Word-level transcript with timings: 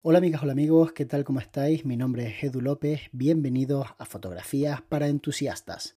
Hola 0.00 0.18
amigas, 0.18 0.44
hola 0.44 0.52
amigos, 0.52 0.92
¿qué 0.92 1.06
tal? 1.06 1.24
¿Cómo 1.24 1.40
estáis? 1.40 1.84
Mi 1.84 1.96
nombre 1.96 2.28
es 2.28 2.44
Edu 2.44 2.60
López, 2.60 3.00
bienvenidos 3.10 3.88
a 3.98 4.04
Fotografías 4.04 4.80
para 4.80 5.08
Entusiastas. 5.08 5.96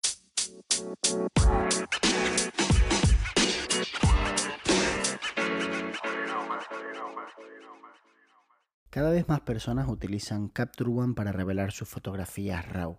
Cada 8.90 9.12
vez 9.12 9.30
más 9.30 9.42
personas 9.42 9.88
utilizan 9.88 10.48
Capture 10.48 10.90
One 10.90 11.14
para 11.14 11.32
revelar 11.32 11.72
sus 11.72 11.88
fotografías 11.88 12.68
RAW. 12.68 12.98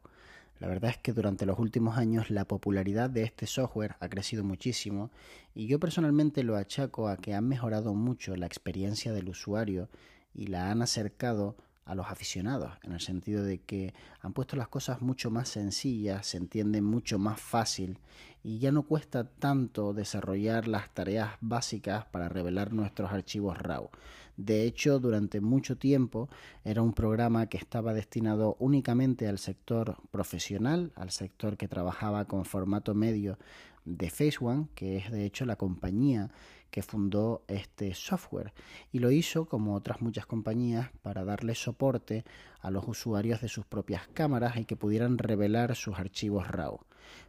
La 0.61 0.69
verdad 0.69 0.93
es 0.93 0.99
que 0.99 1.13
durante 1.13 1.47
los 1.47 1.59
últimos 1.59 1.99
años 1.99 2.31
la 2.31 2.45
popularidad 2.45 3.11
de 3.11 3.25
este 3.25 3.49
software 3.49 3.97
ha 3.99 4.09
crecido 4.09 4.45
muchísimo 4.45 5.11
y 5.53 5.67
yo 5.67 5.81
personalmente 5.81 6.45
lo 6.45 6.55
achaco 6.55 7.09
a 7.09 7.17
que 7.17 7.35
han 7.35 7.49
mejorado 7.49 7.93
mucho 7.93 8.37
la 8.37 8.47
experiencia 8.47 9.13
del 9.13 9.29
usuario 9.29 9.89
y 10.35 10.47
la 10.47 10.71
han 10.71 10.83
acercado 10.83 11.57
a 11.85 11.95
los 11.95 12.07
aficionados, 12.07 12.73
en 12.85 12.93
el 12.93 13.01
sentido 13.01 13.43
de 13.43 13.59
que 13.59 13.93
han 14.21 14.33
puesto 14.33 14.57
las 14.57 14.69
cosas 14.69 15.03
mucho 15.03 15.31
más 15.31 15.49
sencillas, 15.49 16.27
se 16.27 16.37
entiende 16.37 16.81
mucho 16.81 17.19
más 17.19 17.41
fácil 17.41 17.99
y 18.45 18.59
ya 18.59 18.71
no 18.71 18.85
cuesta 18.85 19.25
tanto 19.25 19.93
desarrollar 19.93 20.69
las 20.69 20.93
tareas 20.95 21.33
básicas 21.41 22.05
para 22.07 22.29
revelar 22.29 22.73
nuestros 22.73 23.11
archivos 23.11 23.59
RAW. 23.59 23.91
De 24.37 24.65
hecho, 24.65 24.99
durante 24.99 25.41
mucho 25.41 25.77
tiempo 25.77 26.29
era 26.65 26.83
un 26.83 26.93
programa 26.95 27.47
que 27.47 27.59
estaba 27.59 27.93
destinado 27.93 28.57
únicamente 28.61 29.29
al 29.29 29.39
sector 29.39 29.97
profesional, 30.11 30.93
al 30.95 31.11
sector 31.11 31.57
que 31.57 31.69
trabajaba 31.69 32.25
con 32.27 32.45
formato 32.45 32.95
medio 32.95 33.39
de 33.85 34.09
Face 34.09 34.39
One, 34.41 34.69
que 34.75 34.97
es 34.97 35.11
de 35.11 35.25
hecho 35.25 35.45
la 35.45 35.57
compañía 35.57 36.31
que 36.73 36.83
fundó 36.83 37.45
este 37.49 37.93
software 37.95 38.55
y 38.91 38.99
lo 38.99 39.11
hizo 39.11 39.45
como 39.45 39.75
otras 39.75 40.01
muchas 40.01 40.25
compañías 40.25 40.91
para 41.03 41.23
darle 41.23 41.55
soporte 41.55 42.25
a 42.63 42.71
los 42.71 42.89
usuarios 42.89 43.43
de 43.43 43.49
sus 43.49 43.67
propias 43.67 44.09
cámaras 44.09 44.57
y 44.57 44.65
que 44.65 44.75
pudieran 44.75 45.19
revelar 45.19 45.77
sus 45.77 45.99
archivos 45.99 46.49
RAW. 46.49 46.81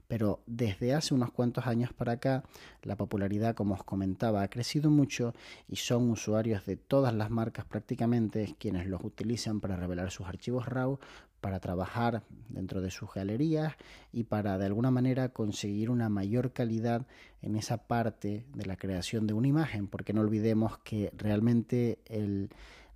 Pero 0.08 0.42
desde 0.46 0.94
hace 0.94 1.14
unos 1.14 1.32
cuantos 1.32 1.66
años 1.68 1.92
para 1.94 2.14
acá, 2.14 2.44
la 2.84 2.96
popularidad, 2.96 3.56
como 3.56 3.74
os 3.74 3.84
comentaba, 3.84 4.44
ha 4.44 4.50
crecido 4.50 4.90
mucho 4.90 5.34
y 5.68 5.78
son 5.78 6.10
usuarios 6.10 6.66
de 6.66 6.76
todas 6.76 7.14
las 7.14 7.30
marcas 7.30 7.66
prácticamente 7.66 8.56
quienes 8.60 8.88
los 8.88 9.04
utilizan 9.04 9.60
para 9.60 9.76
revelar 9.76 10.12
sus 10.12 10.28
archivos 10.28 10.68
RAW 10.68 11.00
para 11.44 11.60
trabajar 11.60 12.24
dentro 12.48 12.82
de 12.82 12.90
sus 12.90 13.14
galerías 13.14 13.74
y 14.14 14.24
para 14.24 14.58
de 14.58 14.66
alguna 14.66 14.92
manera 14.92 15.28
conseguir 15.28 15.90
una 15.90 16.08
mayor 16.08 16.54
calidad 16.54 17.06
en 17.42 17.58
esa 17.58 17.86
parte 17.86 18.46
de 18.56 18.66
la 18.66 18.78
creación 18.78 19.28
de 19.28 19.34
una 19.34 19.50
imagen, 19.50 19.88
porque 19.88 20.14
no 20.14 20.22
olvidemos 20.22 20.78
que 20.80 21.12
realmente 21.18 22.00
el 22.06 22.50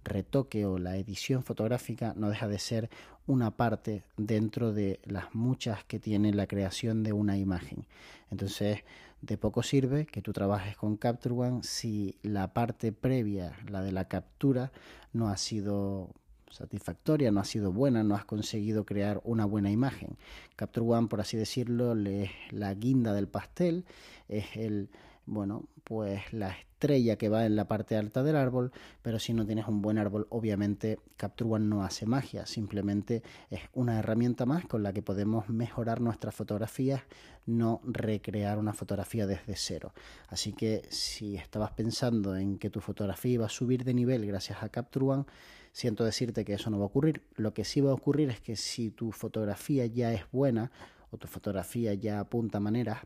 retoque 0.05 0.65
o 0.65 0.79
la 0.79 0.95
edición 0.95 1.43
fotográfica 1.43 2.13
no 2.15 2.29
deja 2.29 2.47
de 2.47 2.59
ser 2.59 2.89
una 3.27 3.51
parte 3.51 4.03
dentro 4.15 4.73
de 4.73 4.99
las 5.03 5.35
muchas 5.35 5.83
que 5.83 5.99
tiene 5.99 6.33
la 6.33 6.47
creación 6.47 7.03
de 7.03 7.13
una 7.13 7.37
imagen. 7.37 7.85
Entonces, 8.31 8.83
de 9.21 9.37
poco 9.37 9.63
sirve 9.63 10.05
que 10.05 10.21
tú 10.21 10.33
trabajes 10.33 10.77
con 10.77 10.97
Capture 10.97 11.35
One 11.35 11.59
si 11.63 12.15
la 12.23 12.53
parte 12.53 12.91
previa, 12.91 13.55
la 13.69 13.81
de 13.81 13.91
la 13.91 14.05
captura, 14.05 14.71
no 15.13 15.29
ha 15.29 15.37
sido 15.37 16.09
satisfactoria, 16.49 17.31
no 17.31 17.39
ha 17.39 17.45
sido 17.45 17.71
buena, 17.71 18.03
no 18.03 18.15
has 18.15 18.25
conseguido 18.25 18.85
crear 18.85 19.21
una 19.23 19.45
buena 19.45 19.69
imagen. 19.71 20.17
Capture 20.55 20.85
One, 20.85 21.07
por 21.07 21.21
así 21.21 21.37
decirlo, 21.37 21.93
es 21.93 22.31
la 22.51 22.73
guinda 22.73 23.13
del 23.13 23.27
pastel, 23.27 23.85
es 24.27 24.55
el, 24.55 24.89
bueno, 25.25 25.65
pues 25.83 26.31
la 26.31 26.55
estrella 26.77 27.17
que 27.17 27.27
va 27.27 27.47
en 27.47 27.55
la 27.55 27.67
parte 27.67 27.95
alta 27.95 28.21
del 28.21 28.35
árbol, 28.35 28.71
pero 29.01 29.17
si 29.17 29.33
no 29.33 29.47
tienes 29.47 29.67
un 29.67 29.81
buen 29.81 29.97
árbol, 29.97 30.27
obviamente 30.29 30.99
Capture 31.17 31.49
One 31.49 31.65
no 31.65 31.83
hace 31.83 32.05
magia, 32.05 32.45
simplemente 32.45 33.23
es 33.49 33.61
una 33.73 33.97
herramienta 33.97 34.45
más 34.45 34.65
con 34.65 34.83
la 34.83 34.93
que 34.93 35.01
podemos 35.01 35.49
mejorar 35.49 36.01
nuestras 36.01 36.35
fotografías, 36.35 37.01
no 37.47 37.81
recrear 37.83 38.59
una 38.59 38.73
fotografía 38.73 39.25
desde 39.25 39.55
cero. 39.55 39.91
Así 40.27 40.53
que 40.53 40.83
si 40.91 41.35
estabas 41.35 41.71
pensando 41.71 42.37
en 42.37 42.59
que 42.59 42.69
tu 42.69 42.79
fotografía 42.79 43.33
iba 43.33 43.47
a 43.47 43.49
subir 43.49 43.83
de 43.83 43.95
nivel 43.95 44.27
gracias 44.27 44.61
a 44.61 44.69
Capture 44.69 45.05
One, 45.05 45.25
Siento 45.73 46.03
decirte 46.03 46.43
que 46.43 46.53
eso 46.53 46.71
no 46.71 46.79
va 46.79 46.85
a 46.85 46.87
ocurrir. 46.87 47.21
Lo 47.35 47.53
que 47.53 47.63
sí 47.63 47.81
va 47.81 47.91
a 47.91 47.93
ocurrir 47.93 48.31
es 48.31 48.39
que 48.39 48.55
si 48.55 48.89
tu 48.89 49.11
fotografía 49.11 49.85
ya 49.85 50.11
es 50.11 50.23
buena 50.31 50.71
o 51.11 51.17
tu 51.17 51.27
fotografía 51.27 51.93
ya 51.93 52.19
apunta 52.19 52.59
maneras, 52.59 53.05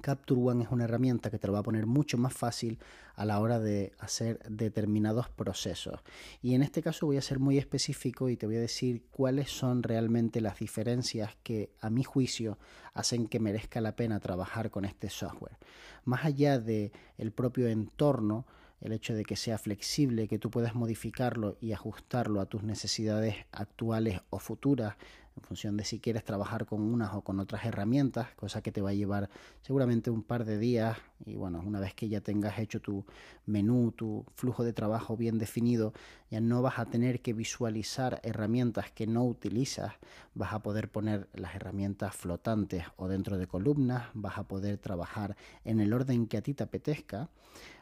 Capture 0.00 0.40
One 0.40 0.64
es 0.64 0.70
una 0.70 0.84
herramienta 0.84 1.30
que 1.30 1.38
te 1.38 1.46
lo 1.46 1.52
va 1.52 1.60
a 1.60 1.62
poner 1.62 1.86
mucho 1.86 2.18
más 2.18 2.32
fácil 2.32 2.78
a 3.14 3.24
la 3.24 3.40
hora 3.40 3.58
de 3.58 3.92
hacer 3.98 4.38
determinados 4.48 5.28
procesos. 5.28 6.00
Y 6.42 6.54
en 6.54 6.62
este 6.62 6.82
caso 6.82 7.06
voy 7.06 7.16
a 7.16 7.22
ser 7.22 7.38
muy 7.38 7.58
específico 7.58 8.28
y 8.28 8.36
te 8.36 8.46
voy 8.46 8.56
a 8.56 8.60
decir 8.60 9.02
cuáles 9.10 9.50
son 9.50 9.82
realmente 9.82 10.40
las 10.40 10.58
diferencias 10.58 11.36
que 11.42 11.70
a 11.80 11.90
mi 11.90 12.04
juicio 12.04 12.58
hacen 12.94 13.26
que 13.26 13.40
merezca 13.40 13.80
la 13.80 13.96
pena 13.96 14.20
trabajar 14.20 14.70
con 14.70 14.84
este 14.84 15.10
software. 15.10 15.56
Más 16.04 16.24
allá 16.24 16.58
de 16.58 16.92
el 17.16 17.32
propio 17.32 17.68
entorno, 17.68 18.46
el 18.80 18.92
hecho 18.92 19.14
de 19.14 19.24
que 19.24 19.36
sea 19.36 19.58
flexible, 19.58 20.28
que 20.28 20.38
tú 20.38 20.50
puedas 20.50 20.74
modificarlo 20.74 21.56
y 21.60 21.72
ajustarlo 21.72 22.40
a 22.40 22.46
tus 22.46 22.62
necesidades 22.62 23.34
actuales 23.52 24.20
o 24.30 24.38
futuras, 24.38 24.96
en 25.38 25.42
función 25.42 25.76
de 25.76 25.84
si 25.84 26.00
quieres 26.00 26.24
trabajar 26.24 26.66
con 26.66 26.82
unas 26.82 27.14
o 27.14 27.22
con 27.22 27.40
otras 27.40 27.64
herramientas, 27.64 28.28
cosa 28.34 28.62
que 28.62 28.72
te 28.72 28.82
va 28.82 28.90
a 28.90 28.94
llevar 28.94 29.30
seguramente 29.62 30.10
un 30.10 30.22
par 30.22 30.44
de 30.44 30.58
días 30.58 30.98
y 31.24 31.36
bueno, 31.36 31.62
una 31.64 31.80
vez 31.80 31.94
que 31.94 32.08
ya 32.08 32.20
tengas 32.20 32.58
hecho 32.58 32.80
tu 32.80 33.04
menú, 33.46 33.92
tu 33.92 34.24
flujo 34.34 34.64
de 34.64 34.72
trabajo 34.72 35.16
bien 35.16 35.38
definido, 35.38 35.92
ya 36.30 36.40
no 36.40 36.62
vas 36.62 36.78
a 36.78 36.86
tener 36.86 37.20
que 37.20 37.32
visualizar 37.32 38.20
herramientas 38.22 38.90
que 38.90 39.06
no 39.06 39.24
utilizas, 39.24 39.94
vas 40.34 40.52
a 40.52 40.62
poder 40.62 40.90
poner 40.90 41.28
las 41.34 41.54
herramientas 41.54 42.14
flotantes 42.14 42.84
o 42.96 43.08
dentro 43.08 43.38
de 43.38 43.46
columnas, 43.46 44.08
vas 44.14 44.38
a 44.38 44.44
poder 44.44 44.78
trabajar 44.78 45.36
en 45.64 45.80
el 45.80 45.92
orden 45.92 46.26
que 46.26 46.38
a 46.38 46.42
ti 46.42 46.54
te 46.54 46.64
apetezca. 46.64 47.28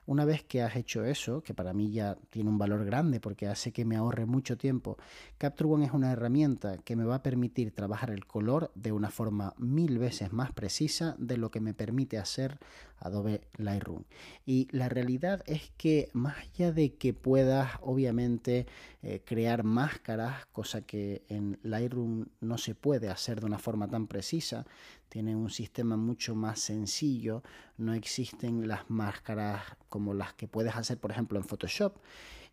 Una 0.06 0.24
vez 0.24 0.44
que 0.44 0.62
has 0.62 0.76
hecho 0.76 1.04
eso, 1.04 1.42
que 1.42 1.53
para 1.53 1.72
mí 1.72 1.91
ya 1.91 2.16
tiene 2.30 2.48
un 2.48 2.58
valor 2.58 2.84
grande 2.84 3.18
porque 3.18 3.48
hace 3.48 3.72
que 3.72 3.84
me 3.84 3.97
ahorre 3.97 4.24
mucho 4.24 4.56
tiempo, 4.56 4.97
Capture 5.36 5.68
One 5.68 5.86
es 5.86 5.92
una 5.92 6.12
herramienta 6.12 6.78
que 6.78 6.94
me 6.94 7.04
va 7.04 7.16
a 7.16 7.22
permitir 7.24 7.74
trabajar 7.74 8.10
el 8.10 8.24
color 8.24 8.70
de 8.76 8.92
una 8.92 9.10
forma 9.10 9.54
mil 9.58 9.98
veces 9.98 10.32
más 10.32 10.53
precisa 10.53 11.16
de 11.18 11.36
lo 11.36 11.50
que 11.50 11.60
me 11.60 11.74
permite 11.74 12.18
hacer 12.18 12.60
Adobe 12.99 13.43
Lightroom. 13.57 14.05
Y 14.45 14.69
la 14.71 14.89
realidad 14.89 15.43
es 15.47 15.71
que 15.77 16.09
más 16.12 16.37
allá 16.39 16.73
de 16.73 16.95
que 16.95 17.12
puedas 17.12 17.73
obviamente 17.81 18.67
eh, 19.03 19.23
crear 19.25 19.65
máscaras, 19.65 20.47
cosa 20.47 20.83
que 20.83 21.25
en 21.29 21.59
Lightroom 21.62 22.27
no 22.41 22.59
se 22.59 22.75
puede 22.75 23.09
hacer 23.09 23.41
de 23.41 23.47
una 23.47 23.59
forma 23.59 23.89
tan 23.89 24.07
precisa, 24.07 24.67
tiene 25.09 25.37
un 25.37 25.51
sistema 25.51 25.97
mucho 25.97 26.34
más 26.34 26.61
sencillo, 26.61 27.43
no 27.77 27.95
existen 27.95 28.67
las 28.67 28.91
máscaras 28.91 29.63
como 29.89 30.15
las 30.15 30.34
que 30.34 30.49
puedes 30.49 30.75
hacer 30.75 30.99
por 30.99 31.11
ejemplo 31.11 31.39
en 31.39 31.45
Photoshop 31.45 31.99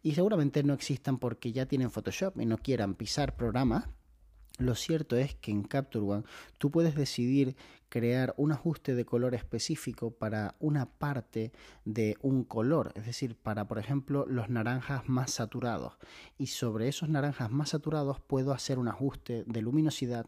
y 0.02 0.14
seguramente 0.14 0.64
no 0.64 0.74
existan 0.74 1.18
porque 1.18 1.52
ya 1.52 1.66
tienen 1.66 1.90
Photoshop 1.90 2.40
y 2.40 2.46
no 2.46 2.58
quieran 2.58 2.96
pisar 2.96 3.36
programas 3.36 3.86
lo 4.60 4.76
cierto 4.76 5.16
es 5.16 5.34
que 5.36 5.52
en 5.52 5.64
Capture 5.64 6.06
One 6.06 6.24
tú 6.60 6.70
puedes 6.70 6.94
decidir 6.96 7.56
crear 7.90 8.34
un 8.38 8.52
ajuste 8.52 8.96
de 8.96 9.06
color 9.06 9.34
específico 9.36 10.12
para 10.12 10.56
una 10.60 10.86
parte 10.86 11.52
de 11.86 12.18
un 12.22 12.44
color, 12.44 12.92
es 12.96 13.06
decir, 13.06 13.36
para 13.36 13.68
por 13.68 13.80
ejemplo 13.80 14.26
los 14.28 14.50
naranjas 14.50 15.08
más 15.10 15.32
saturados. 15.32 15.94
Y 16.38 16.48
sobre 16.48 16.88
esos 16.88 17.10
naranjas 17.10 17.52
más 17.52 17.70
saturados 17.70 18.20
puedo 18.20 18.52
hacer 18.52 18.78
un 18.78 18.88
ajuste 18.88 19.44
de 19.46 19.62
luminosidad 19.62 20.28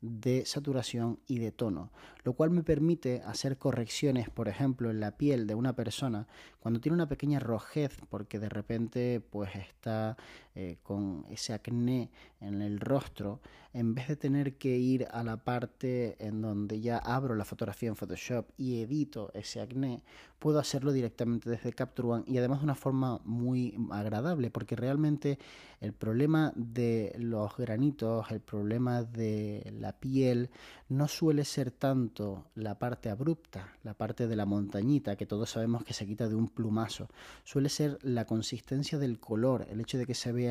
de 0.00 0.44
saturación 0.44 1.18
y 1.26 1.38
de 1.38 1.52
tono, 1.52 1.90
lo 2.22 2.34
cual 2.34 2.50
me 2.50 2.62
permite 2.62 3.22
hacer 3.24 3.56
correcciones, 3.56 4.28
por 4.28 4.48
ejemplo, 4.48 4.90
en 4.90 5.00
la 5.00 5.16
piel 5.16 5.46
de 5.46 5.54
una 5.54 5.74
persona 5.74 6.26
cuando 6.60 6.80
tiene 6.80 6.94
una 6.94 7.08
pequeña 7.08 7.40
rojez 7.40 7.98
porque 8.10 8.38
de 8.38 8.48
repente 8.48 9.20
pues 9.20 9.54
está 9.54 10.16
eh, 10.58 10.78
con 10.82 11.26
ese 11.28 11.52
acné 11.52 12.10
en 12.40 12.62
el 12.62 12.80
rostro, 12.80 13.40
en 13.74 13.94
vez 13.94 14.08
de 14.08 14.16
tener 14.16 14.54
que 14.56 14.78
ir 14.78 15.06
a 15.10 15.22
la 15.22 15.36
parte 15.36 16.16
en 16.18 16.40
donde 16.40 16.80
ya 16.80 16.96
abro 16.96 17.34
la 17.34 17.44
fotografía 17.44 17.90
en 17.90 17.96
Photoshop 17.96 18.46
y 18.56 18.80
edito 18.80 19.30
ese 19.34 19.60
acné, 19.60 20.02
puedo 20.38 20.58
hacerlo 20.58 20.92
directamente 20.92 21.50
desde 21.50 21.74
Capture 21.74 22.08
One 22.08 22.24
y 22.26 22.38
además 22.38 22.60
de 22.60 22.64
una 22.64 22.74
forma 22.74 23.20
muy 23.24 23.76
agradable 23.90 24.50
porque 24.50 24.76
realmente 24.76 25.38
el 25.82 25.92
problema 25.92 26.54
de 26.56 27.14
los 27.18 27.54
granitos, 27.56 28.30
el 28.30 28.40
problema 28.40 29.02
de 29.02 29.74
la 29.78 29.92
piel 29.92 30.48
no 30.88 31.06
suele 31.06 31.44
ser 31.44 31.70
tanto 31.70 32.46
la 32.54 32.78
parte 32.78 33.10
abrupta, 33.10 33.76
la 33.82 33.92
parte 33.92 34.26
de 34.26 34.36
la 34.36 34.46
montañita 34.46 35.16
que 35.16 35.26
todos 35.26 35.50
sabemos 35.50 35.84
que 35.84 35.92
se 35.92 36.06
quita 36.06 36.28
de 36.28 36.34
un 36.34 36.48
plumazo, 36.48 37.08
suele 37.44 37.68
ser 37.68 37.98
la 38.02 38.24
consistencia 38.24 38.98
del 38.98 39.20
color, 39.20 39.66
el 39.70 39.80
hecho 39.80 39.98
de 39.98 40.06
que 40.06 40.14
se 40.14 40.32
vea 40.32 40.45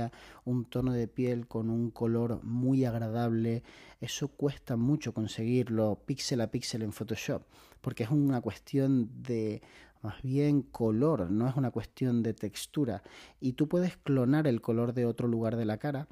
un 0.45 0.65
tono 0.65 0.93
de 0.93 1.07
piel 1.07 1.47
con 1.47 1.69
un 1.69 1.91
color 1.91 2.43
muy 2.43 2.85
agradable, 2.85 3.63
eso 4.01 4.27
cuesta 4.27 4.75
mucho 4.75 5.13
conseguirlo 5.13 5.99
píxel 6.05 6.41
a 6.41 6.51
píxel 6.51 6.81
en 6.81 6.93
Photoshop, 6.93 7.43
porque 7.81 8.03
es 8.03 8.09
una 8.09 8.41
cuestión 8.41 9.09
de 9.23 9.61
más 10.01 10.21
bien 10.21 10.61
color, 10.61 11.31
no 11.31 11.49
es 11.49 11.55
una 11.55 11.71
cuestión 11.71 12.21
de 12.21 12.33
textura. 12.33 13.01
Y 13.39 13.53
tú 13.53 13.67
puedes 13.67 13.97
clonar 13.97 14.47
el 14.47 14.61
color 14.61 14.93
de 14.93 15.05
otro 15.05 15.27
lugar 15.27 15.55
de 15.55 15.65
la 15.65 15.77
cara, 15.77 16.07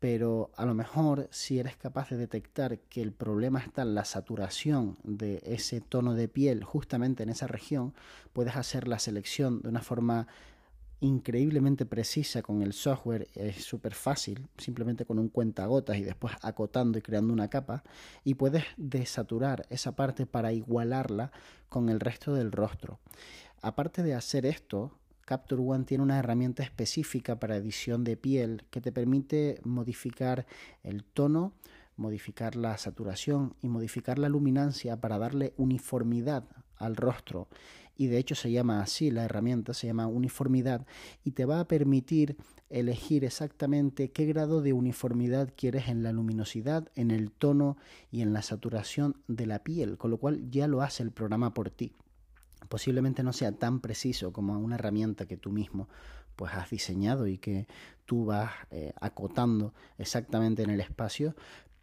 pero 0.00 0.50
a 0.56 0.64
lo 0.64 0.74
mejor 0.74 1.28
si 1.30 1.58
eres 1.58 1.76
capaz 1.76 2.10
de 2.10 2.16
detectar 2.16 2.78
que 2.78 3.00
el 3.00 3.12
problema 3.12 3.58
está 3.58 3.82
en 3.82 3.94
la 3.94 4.04
saturación 4.04 4.98
de 5.02 5.42
ese 5.44 5.80
tono 5.80 6.14
de 6.14 6.28
piel 6.28 6.64
justamente 6.64 7.22
en 7.22 7.30
esa 7.30 7.46
región, 7.46 7.94
puedes 8.32 8.56
hacer 8.56 8.88
la 8.88 8.98
selección 8.98 9.62
de 9.62 9.68
una 9.68 9.80
forma 9.80 10.26
increíblemente 11.04 11.84
precisa 11.84 12.42
con 12.42 12.62
el 12.62 12.72
software, 12.72 13.28
es 13.34 13.62
súper 13.64 13.94
fácil, 13.94 14.48
simplemente 14.56 15.04
con 15.04 15.18
un 15.18 15.28
cuentagotas 15.28 15.98
y 15.98 16.02
después 16.02 16.34
acotando 16.40 16.98
y 16.98 17.02
creando 17.02 17.32
una 17.32 17.48
capa, 17.48 17.84
y 18.24 18.34
puedes 18.34 18.64
desaturar 18.76 19.66
esa 19.68 19.94
parte 19.96 20.26
para 20.26 20.52
igualarla 20.52 21.30
con 21.68 21.90
el 21.90 22.00
resto 22.00 22.34
del 22.34 22.52
rostro. 22.52 23.00
Aparte 23.60 24.02
de 24.02 24.14
hacer 24.14 24.46
esto, 24.46 24.92
Capture 25.26 25.62
One 25.62 25.84
tiene 25.84 26.02
una 26.02 26.18
herramienta 26.18 26.62
específica 26.62 27.38
para 27.38 27.56
edición 27.56 28.02
de 28.04 28.16
piel 28.16 28.64
que 28.70 28.80
te 28.80 28.92
permite 28.92 29.60
modificar 29.62 30.46
el 30.82 31.04
tono, 31.04 31.52
modificar 31.96 32.56
la 32.56 32.76
saturación 32.78 33.54
y 33.62 33.68
modificar 33.68 34.18
la 34.18 34.28
luminancia 34.28 35.00
para 35.00 35.18
darle 35.18 35.52
uniformidad 35.56 36.44
al 36.84 36.96
rostro. 36.96 37.48
Y 37.96 38.08
de 38.08 38.18
hecho 38.18 38.34
se 38.34 38.50
llama 38.50 38.82
así 38.82 39.10
la 39.10 39.24
herramienta, 39.24 39.72
se 39.72 39.86
llama 39.86 40.08
uniformidad 40.08 40.84
y 41.22 41.30
te 41.30 41.44
va 41.44 41.60
a 41.60 41.68
permitir 41.68 42.36
elegir 42.68 43.24
exactamente 43.24 44.10
qué 44.10 44.26
grado 44.26 44.62
de 44.62 44.72
uniformidad 44.72 45.52
quieres 45.56 45.88
en 45.88 46.02
la 46.02 46.10
luminosidad, 46.10 46.88
en 46.96 47.12
el 47.12 47.30
tono 47.30 47.76
y 48.10 48.22
en 48.22 48.32
la 48.32 48.42
saturación 48.42 49.16
de 49.28 49.46
la 49.46 49.60
piel, 49.60 49.96
con 49.96 50.10
lo 50.10 50.18
cual 50.18 50.50
ya 50.50 50.66
lo 50.66 50.82
hace 50.82 51.04
el 51.04 51.12
programa 51.12 51.54
por 51.54 51.70
ti 51.70 51.92
posiblemente 52.68 53.22
no 53.22 53.32
sea 53.32 53.52
tan 53.52 53.80
preciso 53.80 54.32
como 54.32 54.58
una 54.58 54.76
herramienta 54.76 55.26
que 55.26 55.36
tú 55.36 55.50
mismo 55.50 55.88
pues 56.36 56.52
has 56.54 56.70
diseñado 56.70 57.26
y 57.26 57.38
que 57.38 57.66
tú 58.06 58.24
vas 58.24 58.50
eh, 58.70 58.92
acotando 59.00 59.72
exactamente 59.98 60.62
en 60.62 60.70
el 60.70 60.80
espacio, 60.80 61.36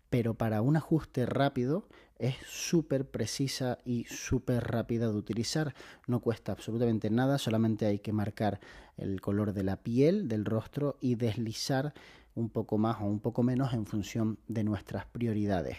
pero 0.09 0.33
para 0.33 0.61
un 0.61 0.75
ajuste 0.75 1.25
rápido 1.25 1.87
es 2.21 2.35
súper 2.45 3.09
precisa 3.09 3.79
y 3.83 4.05
súper 4.05 4.63
rápida 4.63 5.09
de 5.09 5.17
utilizar. 5.17 5.73
No 6.07 6.19
cuesta 6.19 6.51
absolutamente 6.51 7.09
nada, 7.09 7.39
solamente 7.39 7.87
hay 7.87 7.97
que 7.97 8.13
marcar 8.13 8.59
el 8.97 9.19
color 9.21 9.53
de 9.53 9.63
la 9.63 9.77
piel, 9.77 10.27
del 10.27 10.45
rostro 10.45 10.97
y 11.01 11.15
deslizar 11.15 11.93
un 12.35 12.49
poco 12.49 12.77
más 12.77 13.01
o 13.01 13.05
un 13.05 13.19
poco 13.19 13.41
menos 13.41 13.73
en 13.73 13.87
función 13.87 14.37
de 14.47 14.63
nuestras 14.63 15.05
prioridades. 15.07 15.77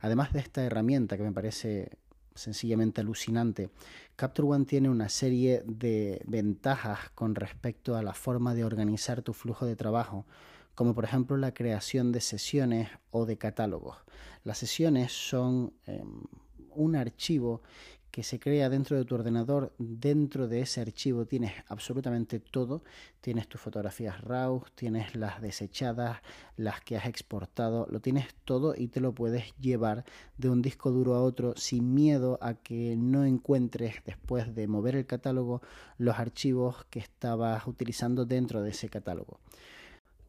Además 0.00 0.34
de 0.34 0.40
esta 0.40 0.62
herramienta 0.62 1.16
que 1.16 1.22
me 1.22 1.32
parece 1.32 1.90
sencillamente 2.34 3.00
alucinante. 3.00 3.70
Capture 4.16 4.48
One 4.48 4.64
tiene 4.66 4.90
una 4.90 5.08
serie 5.08 5.62
de 5.66 6.22
ventajas 6.26 7.10
con 7.14 7.34
respecto 7.34 7.96
a 7.96 8.02
la 8.02 8.14
forma 8.14 8.54
de 8.54 8.64
organizar 8.64 9.22
tu 9.22 9.32
flujo 9.32 9.66
de 9.66 9.76
trabajo, 9.76 10.26
como 10.74 10.94
por 10.94 11.04
ejemplo 11.04 11.36
la 11.36 11.54
creación 11.54 12.12
de 12.12 12.20
sesiones 12.20 12.88
o 13.10 13.26
de 13.26 13.38
catálogos. 13.38 13.96
Las 14.44 14.58
sesiones 14.58 15.12
son 15.12 15.72
em, 15.86 16.22
un 16.74 16.96
archivo 16.96 17.62
que 18.10 18.22
se 18.24 18.40
crea 18.40 18.68
dentro 18.68 18.96
de 18.96 19.04
tu 19.04 19.14
ordenador, 19.14 19.72
dentro 19.78 20.48
de 20.48 20.60
ese 20.62 20.80
archivo 20.80 21.26
tienes 21.26 21.52
absolutamente 21.68 22.40
todo, 22.40 22.82
tienes 23.20 23.48
tus 23.48 23.60
fotografías 23.60 24.20
RAW, 24.20 24.64
tienes 24.74 25.14
las 25.14 25.40
desechadas, 25.40 26.18
las 26.56 26.80
que 26.80 26.96
has 26.96 27.06
exportado, 27.06 27.86
lo 27.88 28.00
tienes 28.00 28.26
todo 28.44 28.74
y 28.76 28.88
te 28.88 29.00
lo 29.00 29.14
puedes 29.14 29.54
llevar 29.58 30.04
de 30.38 30.48
un 30.48 30.60
disco 30.60 30.90
duro 30.90 31.14
a 31.14 31.22
otro 31.22 31.54
sin 31.56 31.94
miedo 31.94 32.38
a 32.42 32.54
que 32.54 32.96
no 32.96 33.24
encuentres 33.24 33.96
después 34.04 34.54
de 34.54 34.66
mover 34.66 34.96
el 34.96 35.06
catálogo 35.06 35.62
los 35.96 36.18
archivos 36.18 36.84
que 36.90 36.98
estabas 36.98 37.66
utilizando 37.66 38.24
dentro 38.24 38.62
de 38.62 38.70
ese 38.70 38.88
catálogo. 38.88 39.38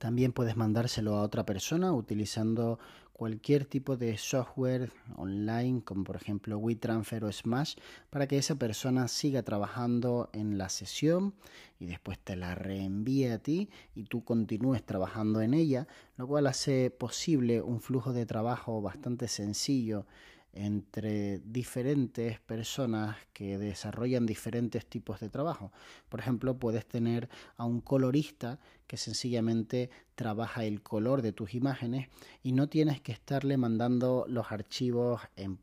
También 0.02 0.34
puedes 0.34 0.58
mandárselo 0.58 1.16
a 1.16 1.22
otra 1.22 1.46
persona 1.46 1.94
utilizando 1.94 2.80
cualquier 3.14 3.66
tipo 3.66 3.98
de 3.98 4.18
software 4.18 4.92
online, 5.16 5.84
como 5.84 6.04
por 6.04 6.16
ejemplo 6.16 6.58
WeTransfer 6.58 7.24
o 7.24 7.32
Smash, 7.32 7.76
para 8.10 8.26
que 8.26 8.40
esa 8.40 8.56
persona 8.56 9.08
siga 9.08 9.44
trabajando 9.44 10.32
en 10.34 10.58
la 10.58 10.70
sesión 10.70 11.36
y 11.80 11.86
después 11.86 12.18
te 12.18 12.36
la 12.36 12.56
reenvíe 12.56 13.28
a 13.28 13.38
ti 13.38 13.70
y 13.94 14.06
tú 14.06 14.24
continúes 14.24 14.84
trabajando 14.84 15.40
en 15.40 15.54
ella, 15.54 15.88
lo 16.18 16.26
cual 16.26 16.48
hace 16.48 16.90
posible 16.90 17.62
un 17.62 17.80
flujo 17.80 18.12
de 18.12 18.26
trabajo 18.26 18.82
bastante 18.82 19.28
sencillo 19.28 20.08
entre 20.54 21.40
diferentes 21.40 22.40
personas 22.40 23.18
que 23.34 23.58
desarrollan 23.58 24.26
diferentes 24.26 24.86
tipos 24.86 25.20
de 25.20 25.30
trabajo. 25.30 25.72
Por 26.10 26.20
ejemplo, 26.20 26.58
puedes 26.58 26.86
tener 26.86 27.30
a 27.58 27.66
un 27.66 27.82
colorista 27.82 28.60
que 28.88 28.98
sencillamente 28.98 29.90
trabaja 30.16 30.66
el 30.66 30.82
color 30.82 31.22
de 31.22 31.32
tus 31.32 31.56
imágenes 31.56 32.10
y 32.44 32.52
no 32.52 32.68
tienes 32.68 33.00
que 33.00 33.14
estarle 33.14 33.56
mandando 33.56 34.26
los 34.28 34.52
archivos 34.52 35.22
en 35.38 35.58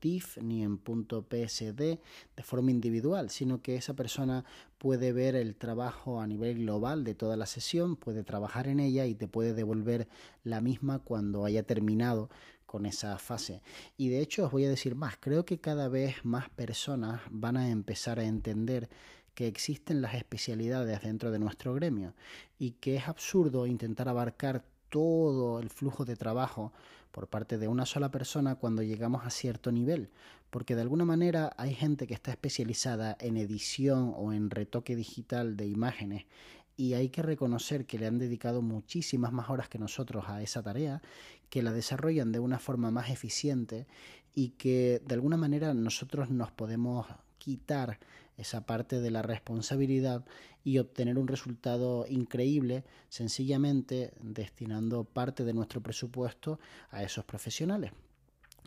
.tif 0.00 0.38
ni 0.38 0.62
en 0.62 0.78
.psd 0.78 1.76
de 1.76 2.42
forma 2.42 2.70
individual, 2.70 3.28
sino 3.28 3.60
que 3.60 3.76
esa 3.76 3.92
persona 3.92 4.46
puede 4.78 5.12
ver 5.12 5.36
el 5.36 5.56
trabajo 5.56 6.22
a 6.22 6.26
nivel 6.26 6.60
global 6.60 7.04
de 7.04 7.14
toda 7.14 7.36
la 7.36 7.44
sesión, 7.44 7.96
puede 7.96 8.24
trabajar 8.24 8.66
en 8.66 8.80
ella 8.80 9.04
y 9.04 9.14
te 9.14 9.28
puede 9.28 9.52
devolver 9.52 10.08
la 10.42 10.62
misma 10.62 11.00
cuando 11.00 11.44
haya 11.44 11.62
terminado 11.62 12.30
con 12.70 12.86
esa 12.86 13.18
fase. 13.18 13.62
Y 13.96 14.10
de 14.10 14.20
hecho 14.20 14.46
os 14.46 14.52
voy 14.52 14.64
a 14.64 14.68
decir 14.68 14.94
más, 14.94 15.16
creo 15.18 15.44
que 15.44 15.58
cada 15.58 15.88
vez 15.88 16.24
más 16.24 16.48
personas 16.50 17.20
van 17.28 17.56
a 17.56 17.68
empezar 17.68 18.20
a 18.20 18.24
entender 18.24 18.88
que 19.34 19.48
existen 19.48 20.00
las 20.00 20.14
especialidades 20.14 21.02
dentro 21.02 21.32
de 21.32 21.40
nuestro 21.40 21.74
gremio 21.74 22.14
y 22.60 22.70
que 22.72 22.94
es 22.94 23.08
absurdo 23.08 23.66
intentar 23.66 24.08
abarcar 24.08 24.64
todo 24.88 25.58
el 25.58 25.68
flujo 25.68 26.04
de 26.04 26.14
trabajo 26.14 26.72
por 27.10 27.26
parte 27.26 27.58
de 27.58 27.66
una 27.66 27.86
sola 27.86 28.12
persona 28.12 28.54
cuando 28.54 28.84
llegamos 28.84 29.26
a 29.26 29.30
cierto 29.30 29.72
nivel, 29.72 30.08
porque 30.50 30.76
de 30.76 30.82
alguna 30.82 31.04
manera 31.04 31.52
hay 31.56 31.74
gente 31.74 32.06
que 32.06 32.14
está 32.14 32.30
especializada 32.30 33.16
en 33.18 33.36
edición 33.36 34.14
o 34.16 34.32
en 34.32 34.48
retoque 34.48 34.94
digital 34.94 35.56
de 35.56 35.66
imágenes 35.66 36.26
y 36.80 36.94
hay 36.94 37.10
que 37.10 37.20
reconocer 37.20 37.84
que 37.84 37.98
le 37.98 38.06
han 38.06 38.16
dedicado 38.16 38.62
muchísimas 38.62 39.32
más 39.34 39.50
horas 39.50 39.68
que 39.68 39.78
nosotros 39.78 40.24
a 40.28 40.40
esa 40.40 40.62
tarea, 40.62 41.02
que 41.50 41.62
la 41.62 41.72
desarrollan 41.72 42.32
de 42.32 42.38
una 42.38 42.58
forma 42.58 42.90
más 42.90 43.10
eficiente 43.10 43.86
y 44.34 44.52
que 44.52 45.02
de 45.04 45.14
alguna 45.14 45.36
manera 45.36 45.74
nosotros 45.74 46.30
nos 46.30 46.52
podemos 46.52 47.06
quitar 47.36 47.98
esa 48.38 48.64
parte 48.64 48.98
de 48.98 49.10
la 49.10 49.20
responsabilidad 49.20 50.24
y 50.64 50.78
obtener 50.78 51.18
un 51.18 51.28
resultado 51.28 52.06
increíble 52.08 52.84
sencillamente 53.10 54.14
destinando 54.22 55.04
parte 55.04 55.44
de 55.44 55.52
nuestro 55.52 55.82
presupuesto 55.82 56.60
a 56.88 57.02
esos 57.02 57.26
profesionales. 57.26 57.92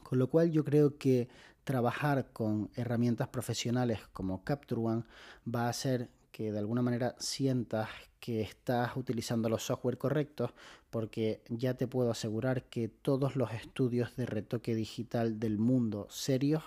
Con 0.03 0.19
lo 0.19 0.29
cual 0.29 0.51
yo 0.51 0.63
creo 0.63 0.99
que 0.99 1.29
trabajar 1.63 2.27
con 2.31 2.69
herramientas 2.75 3.29
profesionales 3.29 4.01
como 4.13 4.43
Capture 4.43 4.81
One 4.81 5.03
va 5.47 5.65
a 5.65 5.69
hacer 5.69 6.11
que 6.33 6.51
de 6.51 6.59
alguna 6.59 6.81
manera 6.81 7.15
sientas 7.19 7.87
que 8.19 8.41
estás 8.41 8.97
utilizando 8.97 9.47
los 9.49 9.63
software 9.63 9.99
correctos 9.99 10.51
porque 10.89 11.41
ya 11.47 11.75
te 11.75 11.87
puedo 11.87 12.11
asegurar 12.11 12.63
que 12.63 12.89
todos 12.89 13.35
los 13.35 13.53
estudios 13.53 14.15
de 14.15 14.25
retoque 14.25 14.75
digital 14.75 15.39
del 15.39 15.59
mundo 15.59 16.07
serios 16.09 16.63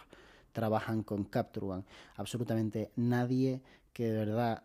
trabajan 0.53 1.03
con 1.03 1.25
Capture 1.25 1.67
One. 1.67 1.85
Absolutamente 2.15 2.93
nadie 2.95 3.61
que 3.93 4.05
de 4.05 4.13
verdad 4.13 4.63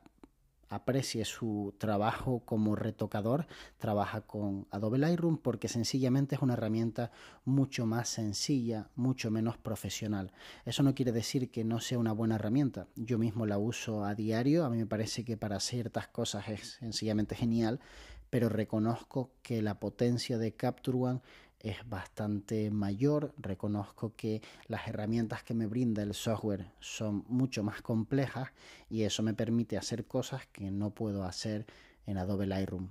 aprecie 0.71 1.25
su 1.25 1.75
trabajo 1.77 2.43
como 2.45 2.77
retocador, 2.77 3.45
trabaja 3.77 4.21
con 4.21 4.67
Adobe 4.71 4.97
Lightroom 4.97 5.37
porque 5.37 5.67
sencillamente 5.67 6.35
es 6.35 6.41
una 6.41 6.53
herramienta 6.53 7.11
mucho 7.43 7.85
más 7.85 8.07
sencilla, 8.07 8.89
mucho 8.95 9.29
menos 9.31 9.57
profesional. 9.57 10.31
Eso 10.65 10.81
no 10.81 10.95
quiere 10.95 11.11
decir 11.11 11.51
que 11.51 11.65
no 11.65 11.81
sea 11.81 11.99
una 11.99 12.13
buena 12.13 12.35
herramienta. 12.35 12.87
Yo 12.95 13.17
mismo 13.17 13.45
la 13.45 13.57
uso 13.57 14.05
a 14.05 14.15
diario, 14.15 14.63
a 14.63 14.69
mí 14.69 14.77
me 14.77 14.85
parece 14.85 15.25
que 15.25 15.35
para 15.35 15.59
ciertas 15.59 16.07
cosas 16.07 16.47
es 16.47 16.77
sencillamente 16.79 17.35
genial, 17.35 17.81
pero 18.29 18.47
reconozco 18.47 19.31
que 19.41 19.61
la 19.61 19.77
potencia 19.77 20.37
de 20.37 20.55
Capture 20.55 20.97
One 20.97 21.19
es 21.63 21.87
bastante 21.87 22.71
mayor. 22.71 23.33
Reconozco 23.37 24.15
que 24.15 24.41
las 24.67 24.87
herramientas 24.87 25.43
que 25.43 25.53
me 25.53 25.67
brinda 25.67 26.03
el 26.03 26.13
software 26.13 26.71
son 26.79 27.23
mucho 27.27 27.63
más 27.63 27.81
complejas 27.81 28.49
y 28.89 29.03
eso 29.03 29.23
me 29.23 29.33
permite 29.33 29.77
hacer 29.77 30.05
cosas 30.05 30.47
que 30.47 30.71
no 30.71 30.91
puedo 30.91 31.23
hacer 31.23 31.65
en 32.05 32.17
Adobe 32.17 32.47
Lightroom. 32.47 32.89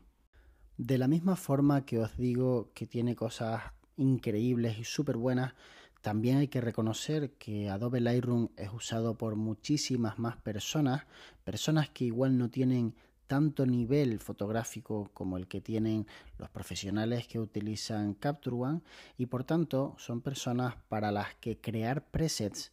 De 0.77 0.99
la 0.99 1.09
misma 1.09 1.37
forma 1.37 1.85
que 1.85 1.99
os 1.99 2.17
digo 2.17 2.71
que 2.75 2.87
tiene 2.87 3.15
cosas 3.15 3.63
increíbles 3.97 4.79
y 4.79 4.85
súper 4.85 5.17
buenas, 5.17 5.55
también 6.01 6.39
hay 6.39 6.49
que 6.49 6.63
reconocer 6.63 7.33
que 7.33 7.69
Adobe 7.69 8.01
Lightroom 8.01 8.49
es 8.57 8.73
usado 8.73 9.19
por 9.19 9.37
muchísimas 9.37 10.19
más 10.19 10.39
personas, 10.39 11.05
personas 11.45 11.91
que 11.91 12.07
igual 12.07 12.39
no 12.39 12.49
tienen 12.49 12.95
tanto 13.31 13.65
nivel 13.65 14.19
fotográfico 14.19 15.09
como 15.15 15.37
el 15.37 15.47
que 15.47 15.61
tienen 15.61 16.05
los 16.37 16.51
profesionales 16.51 17.29
que 17.29 17.39
utilizan 17.39 18.15
Capture 18.15 18.57
One 18.57 18.81
y 19.19 19.27
por 19.27 19.45
tanto 19.45 19.95
son 19.99 20.21
personas 20.21 20.75
para 20.89 21.13
las 21.13 21.37
que 21.37 21.57
crear 21.57 22.05
presets 22.11 22.73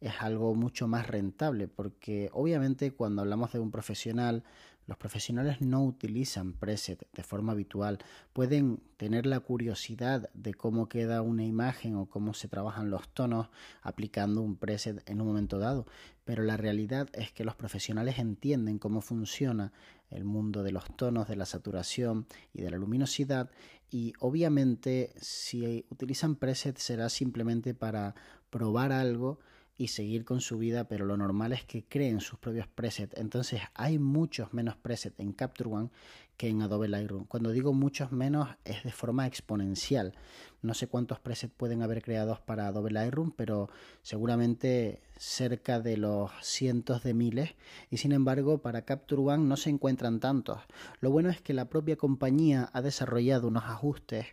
es 0.00 0.14
algo 0.20 0.54
mucho 0.54 0.86
más 0.86 1.06
rentable, 1.06 1.68
porque 1.68 2.30
obviamente 2.32 2.92
cuando 2.92 3.22
hablamos 3.22 3.52
de 3.52 3.58
un 3.58 3.70
profesional, 3.70 4.44
los 4.88 4.96
profesionales 4.96 5.60
no 5.60 5.84
utilizan 5.84 6.54
preset 6.54 7.06
de 7.12 7.22
forma 7.22 7.52
habitual. 7.52 7.98
Pueden 8.32 8.80
tener 8.96 9.26
la 9.26 9.40
curiosidad 9.40 10.30
de 10.32 10.54
cómo 10.54 10.88
queda 10.88 11.20
una 11.20 11.44
imagen 11.44 11.94
o 11.94 12.06
cómo 12.06 12.32
se 12.32 12.48
trabajan 12.48 12.88
los 12.88 13.06
tonos 13.10 13.50
aplicando 13.82 14.40
un 14.40 14.56
preset 14.56 15.02
en 15.06 15.20
un 15.20 15.26
momento 15.26 15.58
dado. 15.58 15.84
Pero 16.24 16.42
la 16.42 16.56
realidad 16.56 17.08
es 17.12 17.32
que 17.32 17.44
los 17.44 17.54
profesionales 17.54 18.18
entienden 18.18 18.78
cómo 18.78 19.02
funciona 19.02 19.74
el 20.08 20.24
mundo 20.24 20.62
de 20.62 20.72
los 20.72 20.96
tonos, 20.96 21.28
de 21.28 21.36
la 21.36 21.44
saturación 21.44 22.26
y 22.54 22.62
de 22.62 22.70
la 22.70 22.78
luminosidad. 22.78 23.50
Y 23.90 24.14
obviamente 24.20 25.12
si 25.20 25.84
utilizan 25.90 26.34
preset 26.34 26.78
será 26.78 27.10
simplemente 27.10 27.74
para 27.74 28.14
probar 28.48 28.92
algo 28.92 29.38
y 29.78 29.88
seguir 29.88 30.24
con 30.24 30.40
su 30.40 30.58
vida, 30.58 30.88
pero 30.88 31.06
lo 31.06 31.16
normal 31.16 31.52
es 31.52 31.64
que 31.64 31.84
creen 31.84 32.20
sus 32.20 32.38
propios 32.38 32.66
presets. 32.66 33.16
Entonces 33.16 33.62
hay 33.74 33.98
muchos 33.98 34.52
menos 34.52 34.76
presets 34.76 35.18
en 35.20 35.32
Capture 35.32 35.70
One 35.70 35.90
que 36.36 36.48
en 36.48 36.62
Adobe 36.62 36.88
Lightroom. 36.88 37.24
Cuando 37.26 37.52
digo 37.52 37.72
muchos 37.72 38.10
menos 38.12 38.48
es 38.64 38.82
de 38.82 38.92
forma 38.92 39.26
exponencial. 39.26 40.14
No 40.62 40.74
sé 40.74 40.88
cuántos 40.88 41.20
presets 41.20 41.54
pueden 41.56 41.82
haber 41.82 42.02
creados 42.02 42.40
para 42.40 42.66
Adobe 42.66 42.90
Lightroom, 42.90 43.32
pero 43.32 43.70
seguramente 44.02 45.00
cerca 45.16 45.80
de 45.80 45.96
los 45.96 46.30
cientos 46.42 47.04
de 47.04 47.14
miles. 47.14 47.54
Y 47.90 47.98
sin 47.98 48.12
embargo, 48.12 48.58
para 48.58 48.82
Capture 48.82 49.22
One 49.22 49.44
no 49.44 49.56
se 49.56 49.70
encuentran 49.70 50.18
tantos. 50.18 50.58
Lo 51.00 51.10
bueno 51.10 51.30
es 51.30 51.40
que 51.40 51.54
la 51.54 51.68
propia 51.68 51.96
compañía 51.96 52.68
ha 52.72 52.82
desarrollado 52.82 53.46
unos 53.46 53.64
ajustes 53.64 54.26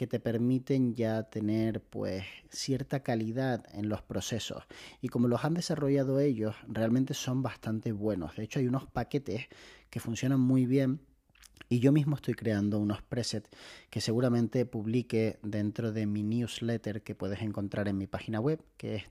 que 0.00 0.06
te 0.06 0.18
permiten 0.18 0.94
ya 0.94 1.24
tener 1.24 1.82
pues 1.82 2.24
cierta 2.48 3.02
calidad 3.02 3.66
en 3.74 3.90
los 3.90 4.00
procesos. 4.00 4.64
Y 5.02 5.08
como 5.08 5.28
los 5.28 5.44
han 5.44 5.52
desarrollado 5.52 6.20
ellos 6.20 6.56
realmente 6.66 7.12
son 7.12 7.42
bastante 7.42 7.92
buenos. 7.92 8.34
De 8.34 8.44
hecho 8.44 8.60
hay 8.60 8.66
unos 8.66 8.86
paquetes 8.86 9.48
que 9.90 10.00
funcionan 10.00 10.40
muy 10.40 10.64
bien 10.64 11.00
y 11.68 11.80
yo 11.80 11.92
mismo 11.92 12.16
estoy 12.16 12.32
creando 12.32 12.78
unos 12.78 13.02
presets 13.02 13.50
que 13.90 14.00
seguramente 14.00 14.64
publique 14.64 15.38
dentro 15.42 15.92
de 15.92 16.06
mi 16.06 16.22
newsletter 16.22 17.02
que 17.02 17.14
puedes 17.14 17.42
encontrar 17.42 17.86
en 17.86 17.98
mi 17.98 18.06
página 18.06 18.40
web, 18.40 18.64
que 18.78 18.94
es 18.94 19.04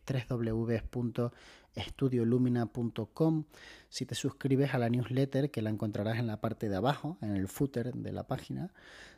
www.estudiolumina.com. 1.76 3.44
Si 3.90 4.06
te 4.06 4.16
suscribes 4.16 4.74
a 4.74 4.78
la 4.78 4.90
newsletter, 4.90 5.52
que 5.52 5.62
la 5.62 5.70
encontrarás 5.70 6.20
en 6.20 6.28
la 6.28 6.42
parte 6.42 6.70
de 6.70 6.76
abajo, 6.76 7.18
en 7.22 7.36
el 7.36 7.48
footer 7.48 7.94
de 7.94 8.12
la 8.12 8.28
página, 8.28 8.72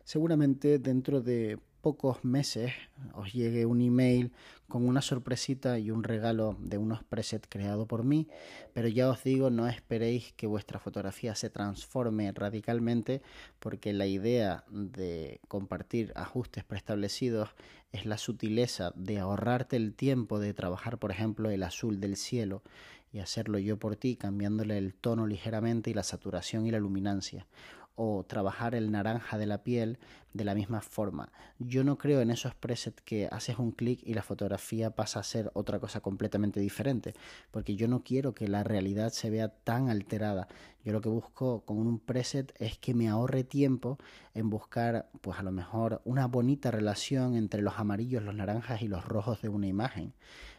seguramente 0.03 0.79
dentro 0.79 1.21
de 1.21 1.59
pocos 1.81 2.23
meses 2.23 2.71
os 3.13 3.33
llegue 3.33 3.65
un 3.65 3.81
email 3.81 4.31
con 4.67 4.87
una 4.87 5.01
sorpresita 5.01 5.79
y 5.79 5.91
un 5.91 6.03
regalo 6.03 6.55
de 6.59 6.77
unos 6.77 7.03
presets 7.03 7.47
creados 7.49 7.87
por 7.87 8.03
mí, 8.05 8.27
pero 8.73 8.87
ya 8.87 9.09
os 9.09 9.23
digo, 9.23 9.49
no 9.49 9.67
esperéis 9.67 10.31
que 10.33 10.47
vuestra 10.47 10.79
fotografía 10.79 11.35
se 11.35 11.49
transforme 11.49 12.31
radicalmente 12.31 13.21
porque 13.59 13.93
la 13.93 14.05
idea 14.05 14.63
de 14.69 15.41
compartir 15.47 16.13
ajustes 16.15 16.63
preestablecidos 16.63 17.49
es 17.91 18.05
la 18.05 18.17
sutileza 18.17 18.91
de 18.95 19.19
ahorrarte 19.19 19.75
el 19.75 19.93
tiempo 19.93 20.39
de 20.39 20.53
trabajar, 20.53 20.97
por 20.97 21.11
ejemplo, 21.11 21.49
el 21.49 21.63
azul 21.63 21.99
del 21.99 22.15
cielo 22.15 22.63
y 23.11 23.19
hacerlo 23.19 23.59
yo 23.59 23.77
por 23.77 23.95
ti, 23.95 24.15
cambiándole 24.15 24.77
el 24.77 24.93
tono 24.93 25.27
ligeramente 25.27 25.89
y 25.89 25.93
la 25.93 26.03
saturación 26.03 26.65
y 26.65 26.71
la 26.71 26.79
luminancia 26.79 27.47
o 27.95 28.23
trabajar 28.23 28.75
el 28.75 28.91
naranja 28.91 29.37
de 29.37 29.45
la 29.45 29.63
piel 29.63 29.99
de 30.33 30.45
la 30.45 30.55
misma 30.55 30.81
forma. 30.81 31.31
Yo 31.59 31.83
no 31.83 31.97
creo 31.97 32.21
en 32.21 32.31
esos 32.31 32.55
presets 32.55 33.01
que 33.01 33.27
haces 33.31 33.59
un 33.59 33.71
clic 33.71 33.99
y 34.03 34.13
la 34.13 34.23
fotografía 34.23 34.91
pasa 34.91 35.19
a 35.19 35.23
ser 35.23 35.51
otra 35.53 35.79
cosa 35.79 35.99
completamente 35.99 36.59
diferente, 36.59 37.13
porque 37.51 37.75
yo 37.75 37.87
no 37.87 38.03
quiero 38.03 38.33
que 38.33 38.47
la 38.47 38.63
realidad 38.63 39.11
se 39.11 39.29
vea 39.29 39.49
tan 39.49 39.89
alterada. 39.89 40.47
Yo 40.83 40.93
lo 40.93 41.01
que 41.01 41.09
busco 41.09 41.61
con 41.65 41.77
un 41.77 41.99
preset 41.99 42.53
es 42.59 42.77
que 42.77 42.93
me 42.93 43.09
ahorre 43.09 43.43
tiempo 43.43 43.97
en 44.33 44.49
buscar, 44.49 45.09
pues 45.21 45.37
a 45.37 45.43
lo 45.43 45.51
mejor, 45.51 46.01
una 46.05 46.27
bonita 46.27 46.71
relación 46.71 47.35
entre 47.35 47.61
los 47.61 47.77
amarillos, 47.77 48.23
los 48.23 48.35
naranjas 48.35 48.81
y 48.81 48.87
los 48.87 49.05
rojos 49.05 49.41
de 49.41 49.49
una 49.49 49.67
imagen. 49.67 50.13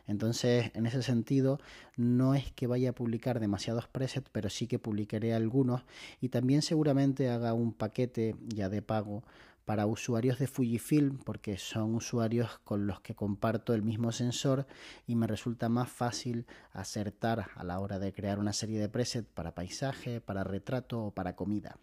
Entonces, 0.07 0.71
en 0.75 0.87
ese 0.87 1.03
sentido, 1.03 1.61
no 1.97 2.35
es 2.35 2.51
que 2.53 2.67
vaya 2.67 2.91
a 2.91 2.95
publicar 2.95 3.41
demasiados 3.41 3.87
presets, 3.87 4.29
pero 4.31 4.51
sí 4.51 4.67
que 4.67 4.79
publicaré 4.79 5.35
algunos 5.35 5.83
y 6.21 6.29
también 6.29 6.63
seguramente 6.63 7.31
haga 7.31 7.53
un 7.55 7.73
paquete 7.73 8.35
ya 8.49 8.69
de 8.69 8.83
pago 8.83 9.23
para 9.65 9.87
usuarios 9.87 10.39
de 10.39 10.49
Fujifilm 10.49 11.19
porque 11.19 11.57
son 11.57 11.95
usuarios 11.95 12.59
con 12.65 12.87
los 12.87 13.01
que 13.01 13.15
comparto 13.15 13.75
el 13.75 13.83
mismo 13.83 14.13
sensor 14.13 14.67
y 15.07 15.15
me 15.15 15.27
resulta 15.27 15.69
más 15.69 15.89
fácil 15.89 16.47
acertar 16.73 17.51
a 17.55 17.65
la 17.65 17.79
hora 17.79 17.99
de 17.99 18.13
crear 18.13 18.39
una 18.39 18.53
serie 18.53 18.81
de 18.81 18.89
presets 18.89 19.29
para 19.33 19.55
paisaje, 19.55 20.21
para 20.21 20.45
retrato 20.45 21.05
o 21.05 21.11
para 21.13 21.37
comida. 21.37 21.79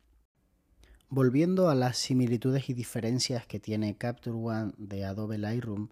Volviendo 1.09 1.69
a 1.69 1.75
las 1.75 1.97
similitudes 1.97 2.69
y 2.69 2.73
diferencias 2.73 3.47
que 3.47 3.59
tiene 3.59 3.97
Capture 3.97 4.35
One 4.37 4.73
de 4.77 5.05
Adobe 5.05 5.39
Lightroom, 5.39 5.89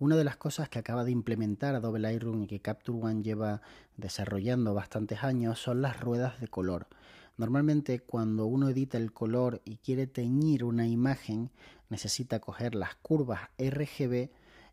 una 0.00 0.16
de 0.16 0.24
las 0.24 0.38
cosas 0.38 0.70
que 0.70 0.78
acaba 0.78 1.04
de 1.04 1.10
implementar 1.10 1.74
Adobe 1.74 1.98
Lightroom 2.00 2.44
y 2.44 2.46
que 2.46 2.60
Capture 2.60 2.98
One 2.98 3.22
lleva 3.22 3.60
desarrollando 3.98 4.72
bastantes 4.72 5.22
años 5.22 5.60
son 5.60 5.82
las 5.82 6.00
ruedas 6.00 6.40
de 6.40 6.48
color. 6.48 6.88
Normalmente 7.36 8.00
cuando 8.00 8.46
uno 8.46 8.70
edita 8.70 8.96
el 8.96 9.12
color 9.12 9.60
y 9.66 9.76
quiere 9.76 10.06
teñir 10.06 10.64
una 10.64 10.86
imagen, 10.86 11.50
necesita 11.90 12.40
coger 12.40 12.74
las 12.74 12.94
curvas 12.96 13.50
RGB 13.58 14.30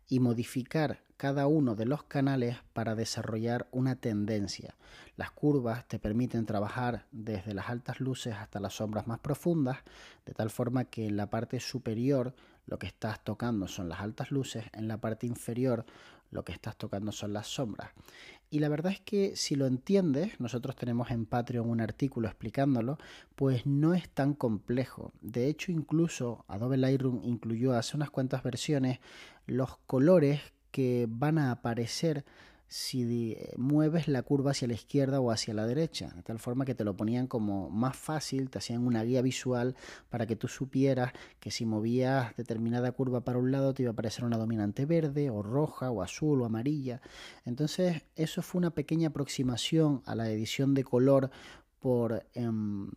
y 0.08 0.20
modificar 0.20 1.02
cada 1.18 1.46
uno 1.46 1.74
de 1.74 1.84
los 1.84 2.04
canales 2.04 2.56
para 2.72 2.94
desarrollar 2.94 3.68
una 3.70 3.96
tendencia. 3.96 4.76
Las 5.16 5.30
curvas 5.30 5.86
te 5.88 5.98
permiten 5.98 6.46
trabajar 6.46 7.04
desde 7.12 7.52
las 7.52 7.68
altas 7.68 8.00
luces 8.00 8.34
hasta 8.34 8.60
las 8.60 8.76
sombras 8.76 9.06
más 9.06 9.18
profundas, 9.18 9.78
de 10.24 10.32
tal 10.32 10.48
forma 10.48 10.84
que 10.84 11.06
en 11.06 11.18
la 11.18 11.28
parte 11.28 11.60
superior 11.60 12.34
lo 12.68 12.78
que 12.78 12.86
estás 12.86 13.24
tocando 13.24 13.66
son 13.66 13.88
las 13.88 14.00
altas 14.00 14.30
luces, 14.30 14.64
en 14.72 14.86
la 14.86 14.98
parte 14.98 15.26
inferior 15.26 15.84
lo 16.30 16.44
que 16.44 16.52
estás 16.52 16.76
tocando 16.76 17.10
son 17.10 17.32
las 17.32 17.46
sombras. 17.46 17.90
Y 18.50 18.60
la 18.60 18.68
verdad 18.68 18.92
es 18.92 19.00
que 19.00 19.36
si 19.36 19.56
lo 19.56 19.66
entiendes, 19.66 20.38
nosotros 20.40 20.76
tenemos 20.76 21.10
en 21.10 21.26
Patreon 21.26 21.68
un 21.68 21.80
artículo 21.80 22.28
explicándolo, 22.28 22.98
pues 23.34 23.66
no 23.66 23.94
es 23.94 24.08
tan 24.08 24.34
complejo. 24.34 25.12
De 25.20 25.48
hecho, 25.48 25.72
incluso 25.72 26.44
Adobe 26.48 26.76
Lightroom 26.76 27.22
incluyó 27.24 27.74
hace 27.74 27.96
unas 27.96 28.10
cuantas 28.10 28.42
versiones 28.42 29.00
los 29.46 29.78
colores 29.86 30.40
que 30.70 31.06
van 31.08 31.38
a 31.38 31.50
aparecer 31.50 32.24
si 32.68 33.36
mueves 33.56 34.08
la 34.08 34.22
curva 34.22 34.50
hacia 34.50 34.68
la 34.68 34.74
izquierda 34.74 35.20
o 35.20 35.30
hacia 35.30 35.54
la 35.54 35.66
derecha, 35.66 36.12
de 36.14 36.22
tal 36.22 36.38
forma 36.38 36.66
que 36.66 36.74
te 36.74 36.84
lo 36.84 36.94
ponían 36.96 37.26
como 37.26 37.70
más 37.70 37.96
fácil, 37.96 38.50
te 38.50 38.58
hacían 38.58 38.86
una 38.86 39.02
guía 39.02 39.22
visual 39.22 39.74
para 40.10 40.26
que 40.26 40.36
tú 40.36 40.48
supieras 40.48 41.12
que 41.40 41.50
si 41.50 41.64
movías 41.64 42.36
determinada 42.36 42.92
curva 42.92 43.22
para 43.24 43.38
un 43.38 43.50
lado 43.50 43.72
te 43.72 43.82
iba 43.82 43.90
a 43.90 43.92
aparecer 43.92 44.24
una 44.24 44.36
dominante 44.36 44.84
verde 44.84 45.30
o 45.30 45.42
roja 45.42 45.90
o 45.90 46.02
azul 46.02 46.42
o 46.42 46.44
amarilla. 46.44 47.00
Entonces 47.46 48.02
eso 48.16 48.42
fue 48.42 48.58
una 48.58 48.70
pequeña 48.70 49.08
aproximación 49.08 50.02
a 50.04 50.14
la 50.14 50.30
edición 50.30 50.74
de 50.74 50.84
color 50.84 51.30
por 51.80 52.26
em, 52.34 52.90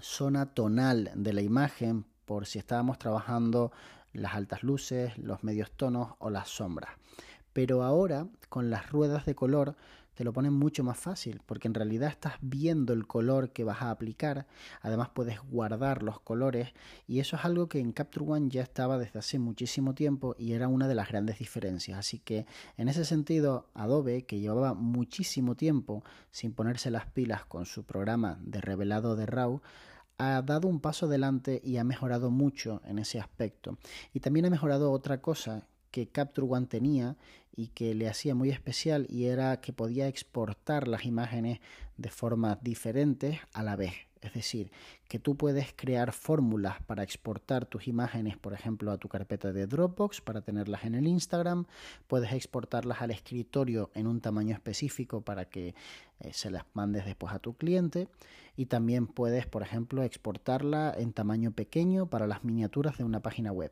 zona 0.00 0.52
tonal 0.52 1.10
de 1.14 1.32
la 1.32 1.40
imagen, 1.40 2.04
por 2.26 2.44
si 2.44 2.58
estábamos 2.58 2.98
trabajando 2.98 3.72
las 4.12 4.34
altas 4.34 4.62
luces, 4.62 5.16
los 5.16 5.44
medios 5.44 5.70
tonos 5.70 6.10
o 6.18 6.28
las 6.28 6.48
sombras. 6.48 6.90
Pero 7.58 7.82
ahora 7.82 8.28
con 8.48 8.70
las 8.70 8.88
ruedas 8.88 9.26
de 9.26 9.34
color 9.34 9.74
te 10.14 10.22
lo 10.22 10.32
ponen 10.32 10.52
mucho 10.52 10.84
más 10.84 10.96
fácil 10.96 11.40
porque 11.44 11.66
en 11.66 11.74
realidad 11.74 12.08
estás 12.08 12.34
viendo 12.40 12.92
el 12.92 13.08
color 13.08 13.50
que 13.50 13.64
vas 13.64 13.82
a 13.82 13.90
aplicar, 13.90 14.46
además 14.80 15.08
puedes 15.08 15.40
guardar 15.40 16.04
los 16.04 16.20
colores 16.20 16.68
y 17.08 17.18
eso 17.18 17.34
es 17.34 17.44
algo 17.44 17.68
que 17.68 17.80
en 17.80 17.90
Capture 17.90 18.26
One 18.30 18.48
ya 18.48 18.62
estaba 18.62 18.96
desde 18.96 19.18
hace 19.18 19.40
muchísimo 19.40 19.92
tiempo 19.96 20.36
y 20.38 20.52
era 20.52 20.68
una 20.68 20.86
de 20.86 20.94
las 20.94 21.08
grandes 21.08 21.40
diferencias. 21.40 21.98
Así 21.98 22.20
que 22.20 22.46
en 22.76 22.88
ese 22.88 23.04
sentido 23.04 23.66
Adobe, 23.74 24.22
que 24.22 24.38
llevaba 24.38 24.74
muchísimo 24.74 25.56
tiempo 25.56 26.04
sin 26.30 26.52
ponerse 26.52 26.92
las 26.92 27.06
pilas 27.06 27.44
con 27.44 27.66
su 27.66 27.82
programa 27.82 28.38
de 28.40 28.60
revelado 28.60 29.16
de 29.16 29.26
RAW, 29.26 29.62
ha 30.18 30.42
dado 30.42 30.68
un 30.68 30.78
paso 30.78 31.06
adelante 31.06 31.60
y 31.64 31.78
ha 31.78 31.82
mejorado 31.82 32.30
mucho 32.30 32.82
en 32.84 33.00
ese 33.00 33.18
aspecto. 33.18 33.78
Y 34.12 34.20
también 34.20 34.46
ha 34.46 34.50
mejorado 34.50 34.92
otra 34.92 35.20
cosa 35.20 35.66
que 35.90 36.08
Capture 36.08 36.46
One 36.48 36.66
tenía 36.66 37.16
y 37.54 37.68
que 37.68 37.94
le 37.94 38.08
hacía 38.08 38.34
muy 38.34 38.50
especial 38.50 39.06
y 39.08 39.24
era 39.24 39.60
que 39.60 39.72
podía 39.72 40.08
exportar 40.08 40.88
las 40.88 41.04
imágenes 41.04 41.60
de 41.96 42.10
forma 42.10 42.58
diferente 42.62 43.40
a 43.52 43.62
la 43.62 43.76
vez. 43.76 44.07
Es 44.22 44.34
decir, 44.34 44.70
que 45.08 45.18
tú 45.18 45.36
puedes 45.36 45.72
crear 45.74 46.12
fórmulas 46.12 46.82
para 46.82 47.02
exportar 47.02 47.66
tus 47.66 47.88
imágenes, 47.88 48.36
por 48.36 48.52
ejemplo, 48.52 48.90
a 48.90 48.98
tu 48.98 49.08
carpeta 49.08 49.52
de 49.52 49.66
Dropbox 49.66 50.20
para 50.20 50.40
tenerlas 50.40 50.84
en 50.84 50.94
el 50.94 51.06
Instagram, 51.06 51.66
puedes 52.06 52.32
exportarlas 52.32 53.02
al 53.02 53.10
escritorio 53.10 53.90
en 53.94 54.06
un 54.06 54.20
tamaño 54.20 54.54
específico 54.54 55.20
para 55.20 55.46
que 55.46 55.74
eh, 56.20 56.32
se 56.32 56.50
las 56.50 56.64
mandes 56.74 57.04
después 57.04 57.32
a 57.32 57.38
tu 57.38 57.54
cliente 57.54 58.08
y 58.56 58.66
también 58.66 59.06
puedes, 59.06 59.46
por 59.46 59.62
ejemplo, 59.62 60.02
exportarla 60.02 60.92
en 60.96 61.12
tamaño 61.12 61.52
pequeño 61.52 62.06
para 62.06 62.26
las 62.26 62.44
miniaturas 62.44 62.98
de 62.98 63.04
una 63.04 63.20
página 63.20 63.52
web. 63.52 63.70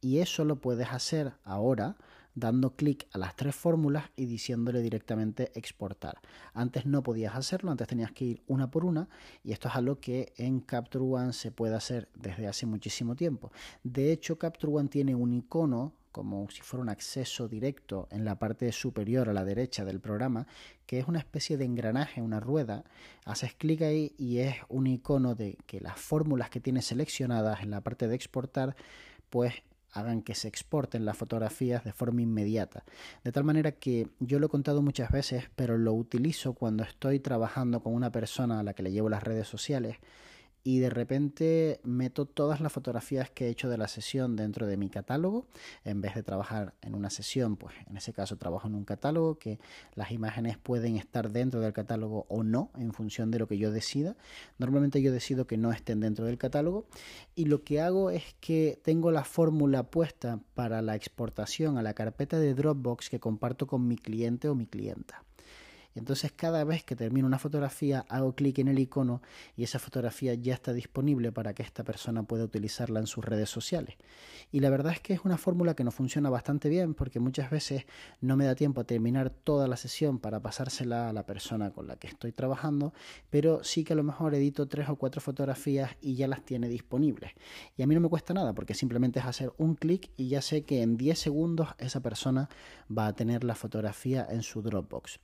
Y 0.00 0.18
eso 0.18 0.44
lo 0.44 0.56
puedes 0.56 0.88
hacer 0.88 1.32
ahora 1.44 1.96
dando 2.34 2.76
clic 2.76 3.06
a 3.12 3.18
las 3.18 3.36
tres 3.36 3.54
fórmulas 3.54 4.10
y 4.16 4.26
diciéndole 4.26 4.80
directamente 4.80 5.50
exportar. 5.54 6.20
Antes 6.54 6.86
no 6.86 7.02
podías 7.02 7.34
hacerlo, 7.34 7.70
antes 7.70 7.88
tenías 7.88 8.12
que 8.12 8.24
ir 8.24 8.42
una 8.46 8.70
por 8.70 8.84
una 8.84 9.08
y 9.42 9.52
esto 9.52 9.68
es 9.68 9.74
algo 9.74 10.00
que 10.00 10.32
en 10.36 10.60
Capture 10.60 11.04
One 11.04 11.32
se 11.32 11.50
puede 11.50 11.74
hacer 11.74 12.08
desde 12.14 12.46
hace 12.46 12.66
muchísimo 12.66 13.16
tiempo. 13.16 13.52
De 13.82 14.12
hecho, 14.12 14.38
Capture 14.38 14.72
One 14.72 14.88
tiene 14.88 15.14
un 15.14 15.32
icono 15.32 15.94
como 16.12 16.50
si 16.50 16.60
fuera 16.62 16.82
un 16.82 16.88
acceso 16.88 17.48
directo 17.48 18.08
en 18.10 18.24
la 18.24 18.38
parte 18.38 18.72
superior 18.72 19.28
a 19.28 19.32
la 19.32 19.44
derecha 19.44 19.84
del 19.84 20.00
programa, 20.00 20.46
que 20.86 20.98
es 20.98 21.06
una 21.06 21.20
especie 21.20 21.56
de 21.56 21.64
engranaje, 21.64 22.20
una 22.20 22.40
rueda. 22.40 22.84
Haces 23.24 23.54
clic 23.54 23.82
ahí 23.82 24.14
y 24.18 24.38
es 24.38 24.56
un 24.68 24.86
icono 24.86 25.34
de 25.34 25.56
que 25.66 25.80
las 25.80 26.00
fórmulas 26.00 26.50
que 26.50 26.60
tienes 26.60 26.86
seleccionadas 26.86 27.62
en 27.62 27.70
la 27.70 27.82
parte 27.82 28.08
de 28.08 28.16
exportar, 28.16 28.74
pues 29.28 29.54
hagan 29.92 30.22
que 30.22 30.34
se 30.34 30.48
exporten 30.48 31.04
las 31.04 31.16
fotografías 31.16 31.84
de 31.84 31.92
forma 31.92 32.22
inmediata. 32.22 32.84
De 33.24 33.32
tal 33.32 33.44
manera 33.44 33.72
que 33.72 34.08
yo 34.20 34.38
lo 34.38 34.46
he 34.46 34.50
contado 34.50 34.82
muchas 34.82 35.10
veces, 35.10 35.50
pero 35.56 35.78
lo 35.78 35.92
utilizo 35.92 36.54
cuando 36.54 36.82
estoy 36.82 37.20
trabajando 37.20 37.80
con 37.80 37.94
una 37.94 38.12
persona 38.12 38.60
a 38.60 38.62
la 38.62 38.74
que 38.74 38.82
le 38.82 38.92
llevo 38.92 39.08
las 39.08 39.22
redes 39.22 39.48
sociales 39.48 39.96
y 40.62 40.78
de 40.78 40.90
repente 40.90 41.80
meto 41.84 42.26
todas 42.26 42.60
las 42.60 42.72
fotografías 42.72 43.30
que 43.30 43.46
he 43.46 43.50
hecho 43.50 43.68
de 43.68 43.78
la 43.78 43.88
sesión 43.88 44.36
dentro 44.36 44.66
de 44.66 44.76
mi 44.76 44.90
catálogo 44.90 45.46
en 45.84 46.00
vez 46.00 46.14
de 46.14 46.22
trabajar 46.22 46.74
en 46.82 46.94
una 46.94 47.10
sesión 47.10 47.56
pues 47.56 47.74
en 47.88 47.96
ese 47.96 48.12
caso 48.12 48.36
trabajo 48.36 48.68
en 48.68 48.74
un 48.74 48.84
catálogo 48.84 49.38
que 49.38 49.58
las 49.94 50.10
imágenes 50.10 50.58
pueden 50.58 50.96
estar 50.96 51.30
dentro 51.30 51.60
del 51.60 51.72
catálogo 51.72 52.26
o 52.28 52.42
no 52.42 52.70
en 52.76 52.92
función 52.92 53.30
de 53.30 53.38
lo 53.38 53.48
que 53.48 53.58
yo 53.58 53.70
decida. 53.70 54.16
Normalmente 54.58 55.02
yo 55.02 55.12
decido 55.12 55.46
que 55.46 55.56
no 55.56 55.72
estén 55.72 56.00
dentro 56.00 56.26
del 56.26 56.38
catálogo 56.38 56.86
y 57.34 57.46
lo 57.46 57.64
que 57.64 57.80
hago 57.80 58.10
es 58.10 58.24
que 58.40 58.78
tengo 58.82 59.10
la 59.10 59.24
fórmula 59.24 59.84
puesta 59.84 60.40
para 60.54 60.82
la 60.82 60.94
exportación 60.94 61.78
a 61.78 61.82
la 61.82 61.94
carpeta 61.94 62.38
de 62.38 62.54
Dropbox 62.54 63.08
que 63.08 63.20
comparto 63.20 63.66
con 63.66 63.88
mi 63.88 63.96
cliente 63.96 64.48
o 64.48 64.54
mi 64.54 64.66
clienta 64.66 65.24
entonces 65.94 66.32
cada 66.32 66.64
vez 66.64 66.84
que 66.84 66.96
termino 66.96 67.26
una 67.26 67.38
fotografía 67.38 68.04
hago 68.08 68.34
clic 68.34 68.58
en 68.58 68.68
el 68.68 68.78
icono 68.78 69.22
y 69.56 69.64
esa 69.64 69.78
fotografía 69.78 70.34
ya 70.34 70.54
está 70.54 70.72
disponible 70.72 71.32
para 71.32 71.54
que 71.54 71.62
esta 71.62 71.84
persona 71.84 72.22
pueda 72.22 72.44
utilizarla 72.44 73.00
en 73.00 73.06
sus 73.06 73.24
redes 73.24 73.50
sociales. 73.50 73.96
Y 74.52 74.60
la 74.60 74.70
verdad 74.70 74.92
es 74.92 75.00
que 75.00 75.14
es 75.14 75.20
una 75.24 75.38
fórmula 75.38 75.74
que 75.74 75.84
no 75.84 75.90
funciona 75.90 76.30
bastante 76.30 76.68
bien 76.68 76.94
porque 76.94 77.20
muchas 77.20 77.50
veces 77.50 77.86
no 78.20 78.36
me 78.36 78.44
da 78.44 78.54
tiempo 78.54 78.80
a 78.80 78.84
terminar 78.84 79.30
toda 79.30 79.68
la 79.68 79.76
sesión 79.76 80.18
para 80.18 80.40
pasársela 80.40 81.08
a 81.08 81.12
la 81.12 81.26
persona 81.26 81.70
con 81.70 81.86
la 81.86 81.96
que 81.96 82.06
estoy 82.06 82.32
trabajando, 82.32 82.92
pero 83.30 83.64
sí 83.64 83.84
que 83.84 83.92
a 83.92 83.96
lo 83.96 84.02
mejor 84.02 84.34
edito 84.34 84.68
tres 84.68 84.88
o 84.88 84.96
cuatro 84.96 85.20
fotografías 85.20 85.96
y 86.00 86.14
ya 86.14 86.28
las 86.28 86.44
tiene 86.44 86.68
disponibles. 86.68 87.32
Y 87.76 87.82
a 87.82 87.86
mí 87.86 87.94
no 87.94 88.00
me 88.00 88.08
cuesta 88.08 88.34
nada 88.34 88.54
porque 88.54 88.74
simplemente 88.74 89.18
es 89.18 89.24
hacer 89.24 89.52
un 89.58 89.74
clic 89.74 90.10
y 90.16 90.28
ya 90.28 90.42
sé 90.42 90.62
que 90.62 90.82
en 90.82 90.96
10 90.96 91.18
segundos 91.18 91.68
esa 91.78 92.00
persona 92.00 92.48
va 92.96 93.06
a 93.06 93.14
tener 93.14 93.44
la 93.44 93.54
fotografía 93.54 94.26
en 94.30 94.42
su 94.42 94.62
Dropbox. 94.62 95.20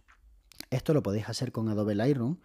Esto 0.71 0.95
lo 0.95 1.03
podéis 1.03 1.29
hacer 1.29 1.53
con 1.53 1.69
Adobe 1.69 1.95
Lightroom 1.95 2.39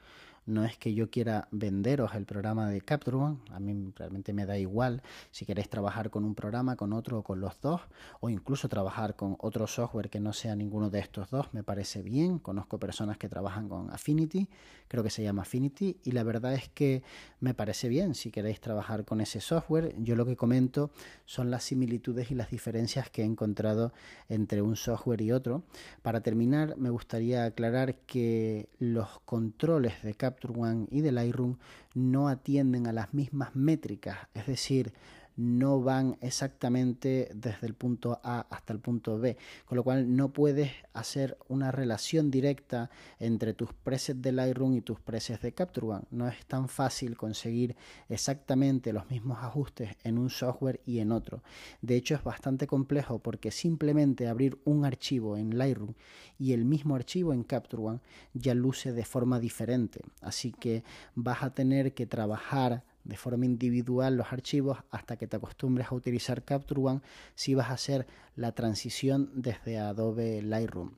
no 0.45 0.65
es 0.65 0.77
que 0.77 0.93
yo 0.93 1.09
quiera 1.09 1.47
venderos 1.51 2.15
el 2.15 2.25
programa 2.25 2.69
de 2.69 2.81
Capture 2.81 3.17
One, 3.17 3.37
a 3.51 3.59
mí 3.59 3.93
realmente 3.95 4.33
me 4.33 4.45
da 4.45 4.57
igual 4.57 5.01
si 5.29 5.45
queréis 5.45 5.69
trabajar 5.69 6.09
con 6.09 6.25
un 6.25 6.35
programa, 6.35 6.75
con 6.75 6.93
otro 6.93 7.19
o 7.19 7.23
con 7.23 7.39
los 7.39 7.59
dos, 7.61 7.81
o 8.19 8.29
incluso 8.29 8.67
trabajar 8.67 9.15
con 9.15 9.35
otro 9.39 9.67
software 9.67 10.09
que 10.09 10.19
no 10.19 10.33
sea 10.33 10.55
ninguno 10.55 10.89
de 10.89 10.99
estos 10.99 11.29
dos, 11.29 11.53
me 11.53 11.63
parece 11.63 12.01
bien. 12.01 12.39
Conozco 12.39 12.79
personas 12.79 13.17
que 13.17 13.29
trabajan 13.29 13.69
con 13.69 13.91
Affinity, 13.91 14.47
creo 14.87 15.03
que 15.03 15.09
se 15.09 15.23
llama 15.23 15.43
Affinity, 15.43 15.99
y 16.03 16.11
la 16.11 16.23
verdad 16.23 16.53
es 16.53 16.69
que 16.69 17.03
me 17.39 17.53
parece 17.53 17.87
bien 17.87 18.15
si 18.15 18.31
queréis 18.31 18.59
trabajar 18.59 19.05
con 19.05 19.21
ese 19.21 19.41
software. 19.41 19.93
Yo 19.99 20.15
lo 20.15 20.25
que 20.25 20.35
comento 20.35 20.91
son 21.25 21.51
las 21.51 21.63
similitudes 21.63 22.31
y 22.31 22.35
las 22.35 22.49
diferencias 22.49 23.09
que 23.09 23.21
he 23.21 23.25
encontrado 23.25 23.93
entre 24.27 24.61
un 24.61 24.75
software 24.75 25.21
y 25.21 25.31
otro. 25.31 25.63
Para 26.01 26.21
terminar, 26.21 26.77
me 26.77 26.89
gustaría 26.89 27.45
aclarar 27.45 27.95
que 28.05 28.69
los 28.79 29.19
controles 29.25 30.01
de 30.03 30.13
Capture 30.15 30.30
Capture 30.31 30.53
One 30.57 30.87
y 30.89 31.01
de 31.01 31.11
Lightroom 31.11 31.57
no 31.93 32.29
atienden 32.29 32.87
a 32.87 32.93
las 32.93 33.13
mismas 33.13 33.53
métricas, 33.53 34.17
es 34.33 34.47
decir, 34.47 34.93
no 35.35 35.81
van 35.81 36.17
exactamente 36.21 37.29
desde 37.33 37.67
el 37.67 37.73
punto 37.73 38.19
A 38.23 38.41
hasta 38.49 38.73
el 38.73 38.79
punto 38.79 39.19
B, 39.19 39.37
con 39.65 39.75
lo 39.75 39.83
cual 39.83 40.15
no 40.15 40.33
puedes 40.33 40.71
hacer 40.93 41.37
una 41.47 41.71
relación 41.71 42.31
directa 42.31 42.89
entre 43.19 43.53
tus 43.53 43.73
presets 43.73 44.21
de 44.21 44.31
Lightroom 44.31 44.75
y 44.75 44.81
tus 44.81 44.99
presets 44.99 45.41
de 45.41 45.53
Capture 45.53 45.87
One. 45.87 46.05
No 46.11 46.27
es 46.27 46.45
tan 46.45 46.67
fácil 46.67 47.17
conseguir 47.17 47.75
exactamente 48.09 48.93
los 48.93 49.09
mismos 49.09 49.39
ajustes 49.39 49.95
en 50.03 50.17
un 50.17 50.29
software 50.29 50.81
y 50.85 50.99
en 50.99 51.11
otro. 51.11 51.43
De 51.81 51.95
hecho, 51.95 52.15
es 52.15 52.23
bastante 52.23 52.67
complejo 52.67 53.19
porque 53.19 53.51
simplemente 53.51 54.27
abrir 54.27 54.59
un 54.65 54.85
archivo 54.85 55.37
en 55.37 55.57
Lightroom 55.57 55.93
y 56.37 56.53
el 56.53 56.65
mismo 56.65 56.95
archivo 56.95 57.33
en 57.33 57.43
Capture 57.43 57.83
One 57.83 57.99
ya 58.33 58.53
luce 58.53 58.93
de 58.93 59.05
forma 59.05 59.39
diferente. 59.39 60.01
Así 60.21 60.51
que 60.51 60.83
vas 61.15 61.43
a 61.43 61.53
tener 61.53 61.93
que 61.93 62.05
trabajar 62.05 62.83
de 63.03 63.17
forma 63.17 63.45
individual 63.45 64.15
los 64.15 64.31
archivos 64.31 64.79
hasta 64.89 65.17
que 65.17 65.27
te 65.27 65.37
acostumbres 65.37 65.87
a 65.91 65.95
utilizar 65.95 66.43
Capture 66.43 66.81
One 66.81 67.01
si 67.35 67.55
vas 67.55 67.69
a 67.69 67.73
hacer 67.73 68.07
la 68.35 68.53
transición 68.53 69.31
desde 69.33 69.79
Adobe 69.79 70.41
Lightroom. 70.41 70.91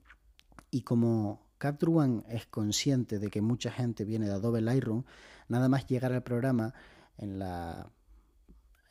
Y 0.71 0.81
como 0.81 1.45
Capture 1.57 1.91
One 1.91 2.23
es 2.29 2.45
consciente 2.45 3.19
de 3.19 3.29
que 3.29 3.41
mucha 3.41 3.71
gente 3.71 4.05
viene 4.05 4.27
de 4.27 4.33
Adobe 4.33 4.61
Lightroom, 4.61 5.03
nada 5.47 5.69
más 5.69 5.87
llegar 5.87 6.13
al 6.13 6.23
programa 6.23 6.73
en 7.17 7.39
la 7.39 7.89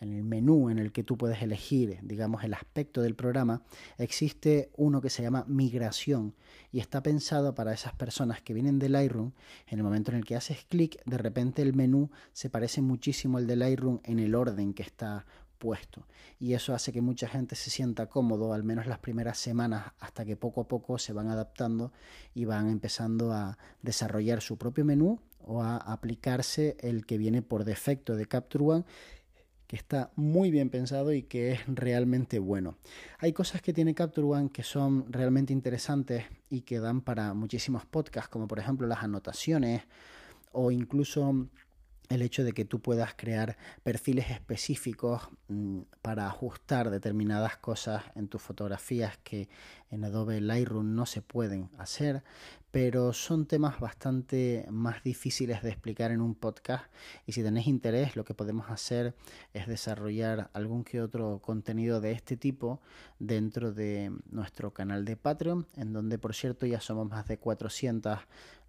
en 0.02 0.12
el 0.12 0.24
menú 0.24 0.68
en 0.68 0.78
el 0.78 0.90
que 0.90 1.04
tú 1.04 1.16
puedes 1.16 1.42
elegir, 1.42 1.98
digamos, 2.02 2.42
el 2.42 2.54
aspecto 2.54 3.02
del 3.02 3.14
programa, 3.14 3.62
existe 3.98 4.70
uno 4.76 5.00
que 5.00 5.10
se 5.10 5.22
llama 5.22 5.44
migración 5.46 6.34
y 6.72 6.80
está 6.80 7.02
pensado 7.02 7.54
para 7.54 7.72
esas 7.72 7.94
personas 7.94 8.42
que 8.42 8.52
vienen 8.52 8.80
de 8.80 8.88
Lightroom. 8.88 9.30
En 9.68 9.78
el 9.78 9.84
momento 9.84 10.10
en 10.10 10.18
el 10.18 10.24
que 10.24 10.34
haces 10.34 10.64
clic, 10.68 11.00
de 11.04 11.18
repente 11.18 11.62
el 11.62 11.74
menú 11.74 12.10
se 12.32 12.50
parece 12.50 12.82
muchísimo 12.82 13.38
al 13.38 13.46
de 13.46 13.56
Lightroom 13.56 14.00
en 14.02 14.18
el 14.18 14.34
orden 14.34 14.74
que 14.74 14.82
está 14.82 15.24
puesto. 15.58 16.08
Y 16.40 16.54
eso 16.54 16.74
hace 16.74 16.92
que 16.92 17.00
mucha 17.00 17.28
gente 17.28 17.54
se 17.54 17.70
sienta 17.70 18.08
cómodo, 18.08 18.52
al 18.52 18.64
menos 18.64 18.88
las 18.88 18.98
primeras 18.98 19.38
semanas, 19.38 19.92
hasta 20.00 20.24
que 20.24 20.34
poco 20.34 20.62
a 20.62 20.68
poco 20.68 20.98
se 20.98 21.12
van 21.12 21.28
adaptando 21.28 21.92
y 22.34 22.44
van 22.44 22.68
empezando 22.68 23.32
a 23.32 23.56
desarrollar 23.82 24.40
su 24.40 24.58
propio 24.58 24.84
menú 24.84 25.20
o 25.44 25.62
a 25.62 25.76
aplicarse 25.76 26.76
el 26.80 27.06
que 27.06 27.18
viene 27.18 27.42
por 27.42 27.64
defecto 27.64 28.16
de 28.16 28.26
Capture 28.26 28.64
One 28.64 28.84
que 29.72 29.76
está 29.76 30.10
muy 30.16 30.50
bien 30.50 30.68
pensado 30.68 31.14
y 31.14 31.22
que 31.22 31.52
es 31.52 31.60
realmente 31.66 32.38
bueno. 32.38 32.76
Hay 33.20 33.32
cosas 33.32 33.62
que 33.62 33.72
tiene 33.72 33.94
Capture 33.94 34.26
One 34.26 34.50
que 34.50 34.62
son 34.62 35.10
realmente 35.10 35.54
interesantes 35.54 36.26
y 36.50 36.60
que 36.60 36.78
dan 36.78 37.00
para 37.00 37.32
muchísimos 37.32 37.86
podcasts, 37.86 38.28
como 38.28 38.46
por 38.46 38.58
ejemplo 38.58 38.86
las 38.86 39.02
anotaciones 39.02 39.84
o 40.52 40.70
incluso 40.70 41.48
el 42.08 42.22
hecho 42.22 42.44
de 42.44 42.52
que 42.52 42.64
tú 42.64 42.80
puedas 42.80 43.14
crear 43.14 43.56
perfiles 43.82 44.30
específicos 44.30 45.28
mm, 45.48 45.80
para 46.02 46.26
ajustar 46.26 46.90
determinadas 46.90 47.56
cosas 47.56 48.04
en 48.14 48.28
tus 48.28 48.42
fotografías 48.42 49.18
que 49.24 49.48
en 49.90 50.04
Adobe 50.04 50.40
Lightroom 50.40 50.94
no 50.94 51.06
se 51.06 51.22
pueden 51.22 51.68
hacer, 51.78 52.22
pero 52.70 53.12
son 53.12 53.44
temas 53.44 53.78
bastante 53.78 54.66
más 54.70 55.04
difíciles 55.04 55.62
de 55.62 55.68
explicar 55.68 56.10
en 56.10 56.22
un 56.22 56.34
podcast. 56.34 56.86
Y 57.26 57.32
si 57.32 57.42
tenéis 57.42 57.66
interés 57.66 58.16
lo 58.16 58.24
que 58.24 58.32
podemos 58.32 58.70
hacer 58.70 59.14
es 59.52 59.66
desarrollar 59.66 60.48
algún 60.54 60.82
que 60.82 61.02
otro 61.02 61.40
contenido 61.42 62.00
de 62.00 62.12
este 62.12 62.38
tipo 62.38 62.80
dentro 63.18 63.72
de 63.72 64.10
nuestro 64.30 64.72
canal 64.72 65.04
de 65.04 65.16
Patreon, 65.16 65.66
en 65.76 65.92
donde 65.92 66.18
por 66.18 66.34
cierto 66.34 66.64
ya 66.64 66.80
somos 66.80 67.08
más 67.10 67.28
de 67.28 67.36
400 67.36 68.20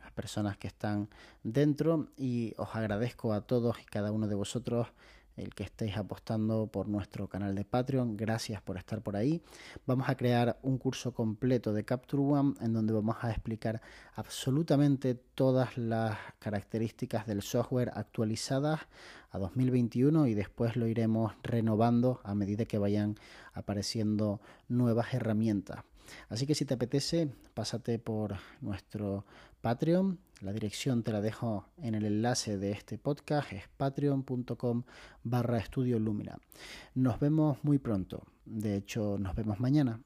las 0.04 0.12
personas 0.12 0.58
que 0.58 0.68
están 0.68 1.10
dentro 1.44 2.10
y 2.18 2.54
os 2.58 2.76
agradezco 2.76 3.34
a 3.34 3.42
todos 3.42 3.80
y 3.82 3.86
cada 3.86 4.12
uno 4.12 4.28
de 4.28 4.36
vosotros 4.36 4.88
el 5.36 5.56
que 5.56 5.64
estéis 5.64 5.98
apostando 5.98 6.68
por 6.68 6.88
nuestro 6.88 7.28
canal 7.28 7.56
de 7.56 7.66
Patreon. 7.66 8.18
Gracias 8.18 8.62
por 8.62 8.78
estar 8.78 9.02
por 9.02 9.16
ahí. 9.16 9.42
Vamos 9.88 10.10
a 10.10 10.16
crear 10.16 10.60
un 10.62 10.78
curso 10.78 11.14
completo 11.14 11.74
de 11.74 11.86
Capture 11.86 12.22
One 12.22 12.54
en 12.62 12.74
donde 12.74 12.94
vamos 12.94 13.18
a 13.22 13.32
explicar 13.32 13.82
absolutamente 14.16 15.16
todas 15.16 15.78
las 15.78 16.18
características 16.40 17.26
del 17.26 17.42
software 17.42 17.92
actualizadas 17.96 18.82
a 19.32 19.40
2021 19.40 20.28
y 20.28 20.36
después 20.36 20.76
lo 20.76 20.88
iremos 20.88 21.34
renovando 21.42 22.22
a 22.24 22.36
medida 22.36 22.66
que 22.66 22.78
vayan 22.78 23.16
apareciendo 23.54 24.40
nuevas 24.68 25.14
herramientas. 25.14 25.84
Así 26.30 26.46
que 26.46 26.56
si 26.56 26.66
te 26.66 26.74
apetece, 26.74 27.30
pásate 27.54 28.00
por 28.00 28.36
nuestro 28.62 29.26
Patreon. 29.62 30.20
La 30.42 30.52
dirección 30.52 31.04
te 31.04 31.12
la 31.12 31.22
dejo 31.22 31.66
en 31.78 31.96
el 31.96 32.06
enlace 32.06 32.58
de 32.58 32.72
este 32.72 32.98
podcast, 32.98 33.54
es 33.54 33.64
patreon.com 33.78 34.84
barra 35.24 35.58
estudio 35.58 36.00
Lumina. 36.00 36.38
Nos 36.96 37.20
vemos 37.20 37.64
muy 37.64 37.78
pronto, 37.78 38.24
de 38.46 38.76
hecho 38.76 39.18
nos 39.18 39.36
vemos 39.36 39.60
mañana. 39.60 40.02